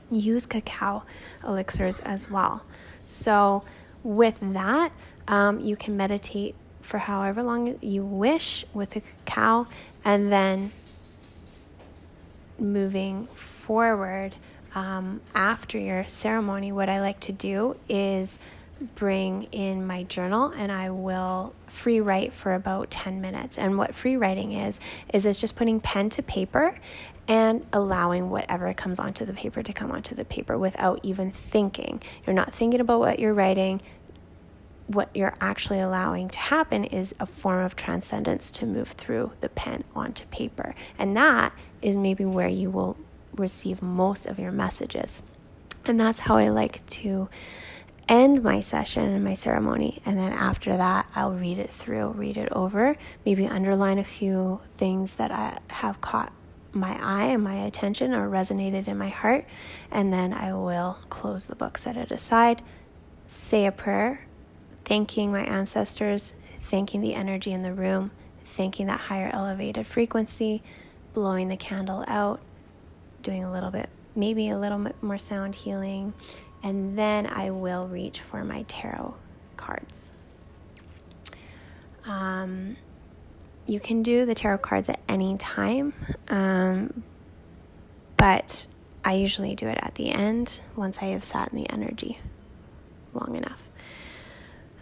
use 0.09 0.45
cacao 0.45 1.03
elixirs 1.43 1.99
as 1.99 2.31
well. 2.31 2.63
So, 3.03 3.63
with 4.03 4.39
that, 4.53 4.91
um, 5.27 5.59
you 5.59 5.75
can 5.75 5.97
meditate 5.97 6.55
for 6.81 6.99
however 6.99 7.41
long 7.41 7.77
you 7.81 8.05
wish 8.05 8.65
with 8.73 8.91
the 8.91 9.01
cacao, 9.25 9.67
and 10.03 10.31
then 10.31 10.71
moving 12.59 13.25
forward 13.25 14.35
um, 14.75 15.21
after 15.33 15.79
your 15.79 16.07
ceremony, 16.07 16.71
what 16.71 16.89
I 16.89 16.99
like 16.99 17.21
to 17.21 17.31
do 17.31 17.77
is 17.87 18.39
bring 18.95 19.43
in 19.53 19.87
my 19.87 20.03
journal 20.03 20.51
and 20.55 20.69
I 20.69 20.89
will 20.89 21.53
free 21.67 22.01
write 22.01 22.33
for 22.33 22.53
about 22.53 22.91
10 22.91 23.21
minutes. 23.21 23.57
And 23.57 23.77
what 23.77 23.95
free 23.95 24.17
writing 24.17 24.51
is, 24.51 24.79
is 25.13 25.25
it's 25.25 25.39
just 25.39 25.55
putting 25.55 25.79
pen 25.79 26.09
to 26.11 26.21
paper 26.21 26.75
and 27.27 27.65
allowing 27.71 28.29
whatever 28.29 28.71
comes 28.73 28.99
onto 28.99 29.25
the 29.25 29.33
paper 29.33 29.63
to 29.63 29.73
come 29.73 29.91
onto 29.91 30.13
the 30.13 30.25
paper 30.25 30.57
without 30.57 30.99
even 31.03 31.31
thinking. 31.31 32.03
You're 32.27 32.35
not 32.35 32.53
thinking 32.53 32.81
about 32.81 32.99
what 32.99 33.19
you're 33.19 33.33
writing. 33.33 33.81
What 34.87 35.09
you're 35.15 35.35
actually 35.41 35.79
allowing 35.79 36.27
to 36.29 36.37
happen 36.37 36.83
is 36.83 37.15
a 37.19 37.25
form 37.25 37.63
of 37.63 37.75
transcendence 37.75 38.51
to 38.51 38.65
move 38.67 38.89
through 38.89 39.31
the 39.39 39.49
pen 39.49 39.85
onto 39.95 40.25
paper. 40.25 40.75
And 40.99 41.17
that 41.17 41.53
is 41.81 41.95
maybe 41.95 42.25
where 42.25 42.49
you 42.49 42.69
will 42.69 42.97
receive 43.35 43.81
most 43.81 44.25
of 44.25 44.39
your 44.39 44.51
messages. 44.51 45.23
And 45.85 45.99
that's 45.99 46.21
how 46.21 46.37
I 46.37 46.49
like 46.49 46.85
to 46.87 47.29
end 48.07 48.43
my 48.43 48.59
session 48.59 49.09
and 49.09 49.23
my 49.23 49.33
ceremony. 49.33 50.01
And 50.05 50.17
then 50.17 50.33
after 50.33 50.75
that, 50.77 51.07
I'll 51.15 51.33
read 51.33 51.59
it 51.59 51.71
through, 51.71 52.09
read 52.09 52.37
it 52.37 52.51
over, 52.51 52.97
maybe 53.25 53.47
underline 53.47 53.97
a 53.97 54.03
few 54.03 54.61
things 54.77 55.15
that 55.15 55.31
I 55.31 55.59
have 55.69 56.01
caught 56.01 56.31
my 56.71 56.99
eye 57.01 57.27
and 57.27 57.43
my 57.43 57.55
attention 57.55 58.13
or 58.13 58.29
resonated 58.29 58.87
in 58.87 58.97
my 58.97 59.09
heart. 59.09 59.45
And 59.89 60.11
then 60.11 60.33
I 60.33 60.53
will 60.53 60.97
close 61.09 61.45
the 61.45 61.55
book, 61.55 61.77
set 61.77 61.97
it 61.97 62.11
aside, 62.11 62.61
say 63.27 63.65
a 63.65 63.71
prayer, 63.71 64.25
thanking 64.83 65.31
my 65.31 65.43
ancestors, 65.43 66.33
thanking 66.63 67.01
the 67.01 67.15
energy 67.15 67.51
in 67.51 67.63
the 67.63 67.73
room, 67.73 68.11
thanking 68.43 68.87
that 68.87 69.01
higher 69.01 69.29
elevated 69.33 69.87
frequency, 69.87 70.61
blowing 71.13 71.47
the 71.47 71.57
candle 71.57 72.03
out, 72.07 72.39
doing 73.25 73.43
a 73.43 73.51
little 73.51 73.71
bit, 73.71 73.89
maybe 74.15 74.49
a 74.49 74.57
little 74.57 74.77
bit 74.77 74.95
more 75.01 75.17
sound 75.17 75.55
healing, 75.55 76.13
and 76.63 76.97
then 76.97 77.25
I 77.27 77.49
will 77.49 77.87
reach 77.87 78.21
for 78.21 78.45
my 78.45 78.63
tarot 78.69 79.15
cards. 79.57 80.13
Um, 82.05 82.77
you 83.65 83.79
can 83.79 84.03
do 84.03 84.25
the 84.25 84.35
tarot 84.35 84.59
cards 84.59 84.89
at 84.89 84.99
any 85.09 85.37
time, 85.37 85.93
um, 86.29 87.03
but 88.15 88.67
I 89.03 89.13
usually 89.13 89.55
do 89.55 89.67
it 89.67 89.79
at 89.81 89.95
the 89.95 90.11
end 90.11 90.61
once 90.75 90.99
I 91.01 91.05
have 91.05 91.23
sat 91.23 91.51
in 91.51 91.57
the 91.57 91.69
energy 91.69 92.19
long 93.13 93.35
enough. 93.35 93.69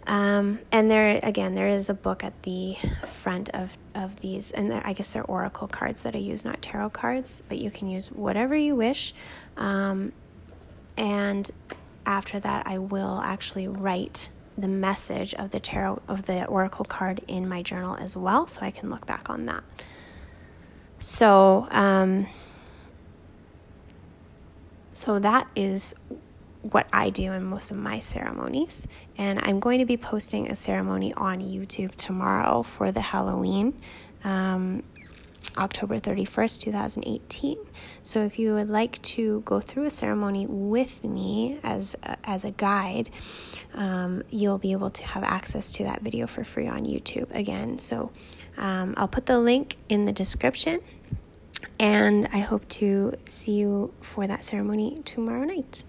Um, 0.06 0.58
and 0.70 0.90
there 0.90 1.18
again, 1.22 1.54
there 1.54 1.68
is 1.68 1.88
a 1.88 1.94
book 1.94 2.24
at 2.24 2.42
the 2.42 2.74
front 3.06 3.48
of, 3.50 3.78
of 3.94 4.20
these, 4.20 4.50
and 4.50 4.72
I 4.72 4.92
guess 4.92 5.14
they're 5.14 5.24
oracle 5.24 5.66
cards 5.66 6.02
that 6.02 6.14
I 6.14 6.18
use, 6.18 6.44
not 6.44 6.60
tarot 6.60 6.90
cards, 6.90 7.42
but 7.48 7.58
you 7.58 7.70
can 7.70 7.88
use 7.88 8.10
whatever 8.10 8.54
you 8.54 8.76
wish. 8.76 9.14
Um, 9.56 10.12
and 10.96 11.50
after 12.04 12.38
that, 12.38 12.66
I 12.66 12.78
will 12.78 13.20
actually 13.24 13.66
write 13.66 14.28
the 14.56 14.68
message 14.68 15.34
of 15.34 15.50
the 15.50 15.60
tarot 15.60 16.02
of 16.06 16.26
the 16.26 16.44
oracle 16.46 16.84
card 16.84 17.22
in 17.26 17.48
my 17.48 17.62
journal 17.62 17.96
as 17.96 18.16
well, 18.16 18.46
so 18.46 18.60
I 18.62 18.70
can 18.70 18.90
look 18.90 19.06
back 19.06 19.30
on 19.30 19.46
that. 19.46 19.64
So, 21.00 21.66
um, 21.70 22.26
so 24.92 25.18
that 25.18 25.48
is 25.56 25.94
what 26.72 26.88
I 26.92 27.10
do 27.10 27.32
in 27.32 27.44
most 27.44 27.70
of 27.70 27.76
my 27.76 27.98
ceremonies. 27.98 28.88
And 29.18 29.38
I'm 29.42 29.60
going 29.60 29.80
to 29.80 29.84
be 29.84 29.96
posting 29.96 30.50
a 30.50 30.54
ceremony 30.54 31.12
on 31.14 31.40
YouTube 31.40 31.94
tomorrow 31.94 32.62
for 32.62 32.90
the 32.90 33.00
Halloween. 33.00 33.78
Um, 34.24 34.82
October 35.58 36.00
31st, 36.00 36.60
2018. 36.62 37.58
So 38.02 38.24
if 38.24 38.38
you 38.38 38.54
would 38.54 38.68
like 38.68 39.00
to 39.02 39.40
go 39.42 39.60
through 39.60 39.84
a 39.84 39.90
ceremony 39.90 40.46
with 40.48 41.04
me 41.04 41.60
as 41.62 41.96
a, 42.02 42.16
as 42.24 42.44
a 42.44 42.50
guide, 42.50 43.10
um, 43.74 44.22
you'll 44.30 44.58
be 44.58 44.72
able 44.72 44.90
to 44.90 45.04
have 45.04 45.22
access 45.22 45.70
to 45.72 45.84
that 45.84 46.00
video 46.00 46.26
for 46.26 46.44
free 46.44 46.66
on 46.66 46.86
YouTube 46.86 47.32
again. 47.34 47.78
So 47.78 48.10
um, 48.56 48.94
I'll 48.96 49.08
put 49.08 49.26
the 49.26 49.38
link 49.38 49.76
in 49.88 50.06
the 50.06 50.12
description. 50.12 50.80
And 51.78 52.28
I 52.32 52.38
hope 52.38 52.68
to 52.70 53.14
see 53.26 53.52
you 53.52 53.92
for 54.00 54.26
that 54.26 54.44
ceremony 54.44 55.00
tomorrow 55.04 55.44
night. 55.44 55.84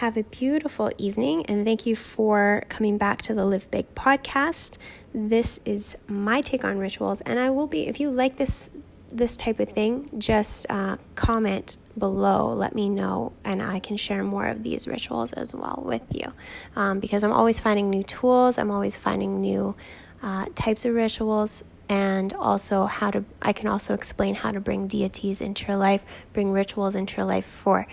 Have 0.00 0.18
a 0.18 0.24
beautiful 0.24 0.92
evening 0.98 1.46
and 1.46 1.64
thank 1.64 1.86
you 1.86 1.96
for 1.96 2.62
coming 2.68 2.98
back 2.98 3.22
to 3.22 3.34
the 3.34 3.46
Live 3.46 3.70
Big 3.70 3.94
podcast. 3.94 4.76
This 5.14 5.58
is 5.64 5.96
my 6.06 6.42
take 6.42 6.64
on 6.64 6.76
rituals, 6.76 7.22
and 7.22 7.38
I 7.38 7.48
will 7.48 7.66
be, 7.66 7.88
if 7.88 7.98
you 7.98 8.10
like 8.10 8.36
this 8.36 8.68
this 9.10 9.38
type 9.38 9.58
of 9.58 9.70
thing, 9.70 10.10
just 10.18 10.66
uh, 10.68 10.98
comment 11.14 11.78
below. 11.96 12.52
Let 12.52 12.74
me 12.74 12.90
know, 12.90 13.32
and 13.42 13.62
I 13.62 13.78
can 13.78 13.96
share 13.96 14.22
more 14.22 14.46
of 14.46 14.62
these 14.62 14.86
rituals 14.86 15.32
as 15.32 15.54
well 15.54 15.82
with 15.82 16.02
you. 16.10 16.30
Um, 16.76 17.00
because 17.00 17.24
I'm 17.24 17.32
always 17.32 17.58
finding 17.58 17.88
new 17.88 18.02
tools, 18.02 18.58
I'm 18.58 18.70
always 18.70 18.98
finding 18.98 19.40
new 19.40 19.74
uh, 20.22 20.44
types 20.54 20.84
of 20.84 20.92
rituals, 20.92 21.64
and 21.88 22.34
also 22.34 22.84
how 22.84 23.10
to. 23.12 23.24
I 23.40 23.54
can 23.54 23.66
also 23.66 23.94
explain 23.94 24.34
how 24.34 24.50
to 24.50 24.60
bring 24.60 24.88
deities 24.88 25.40
into 25.40 25.68
your 25.68 25.78
life, 25.78 26.04
bring 26.34 26.52
rituals 26.52 26.94
into 26.94 27.16
your 27.16 27.24
life 27.24 27.46
for 27.46 27.86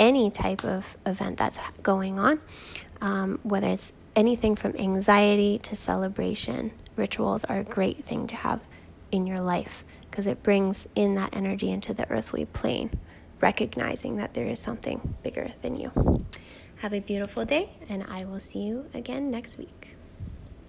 any 0.00 0.30
type 0.30 0.64
of 0.64 0.96
event 1.06 1.36
that's 1.36 1.58
going 1.82 2.18
on, 2.18 2.40
um, 3.00 3.38
whether 3.42 3.68
it's 3.68 3.92
anything 4.16 4.56
from 4.56 4.74
anxiety 4.76 5.58
to 5.58 5.76
celebration. 5.76 6.72
Rituals 6.96 7.44
are 7.44 7.58
a 7.60 7.64
great 7.64 8.04
thing 8.04 8.26
to 8.26 8.34
have 8.34 8.60
in 9.12 9.26
your 9.26 9.40
life 9.40 9.84
because 10.10 10.26
it 10.26 10.42
brings 10.42 10.88
in 10.96 11.14
that 11.14 11.36
energy 11.36 11.70
into 11.70 11.94
the 11.94 12.10
earthly 12.10 12.46
plane, 12.46 12.98
recognizing 13.40 14.16
that 14.16 14.34
there 14.34 14.46
is 14.46 14.58
something 14.58 15.14
bigger 15.22 15.52
than 15.62 15.76
you. 15.76 16.24
Have 16.76 16.94
a 16.94 17.00
beautiful 17.00 17.44
day, 17.44 17.70
and 17.88 18.02
I 18.04 18.24
will 18.24 18.40
see 18.40 18.60
you 18.60 18.86
again 18.94 19.30
next 19.30 19.58
week. 19.58 19.96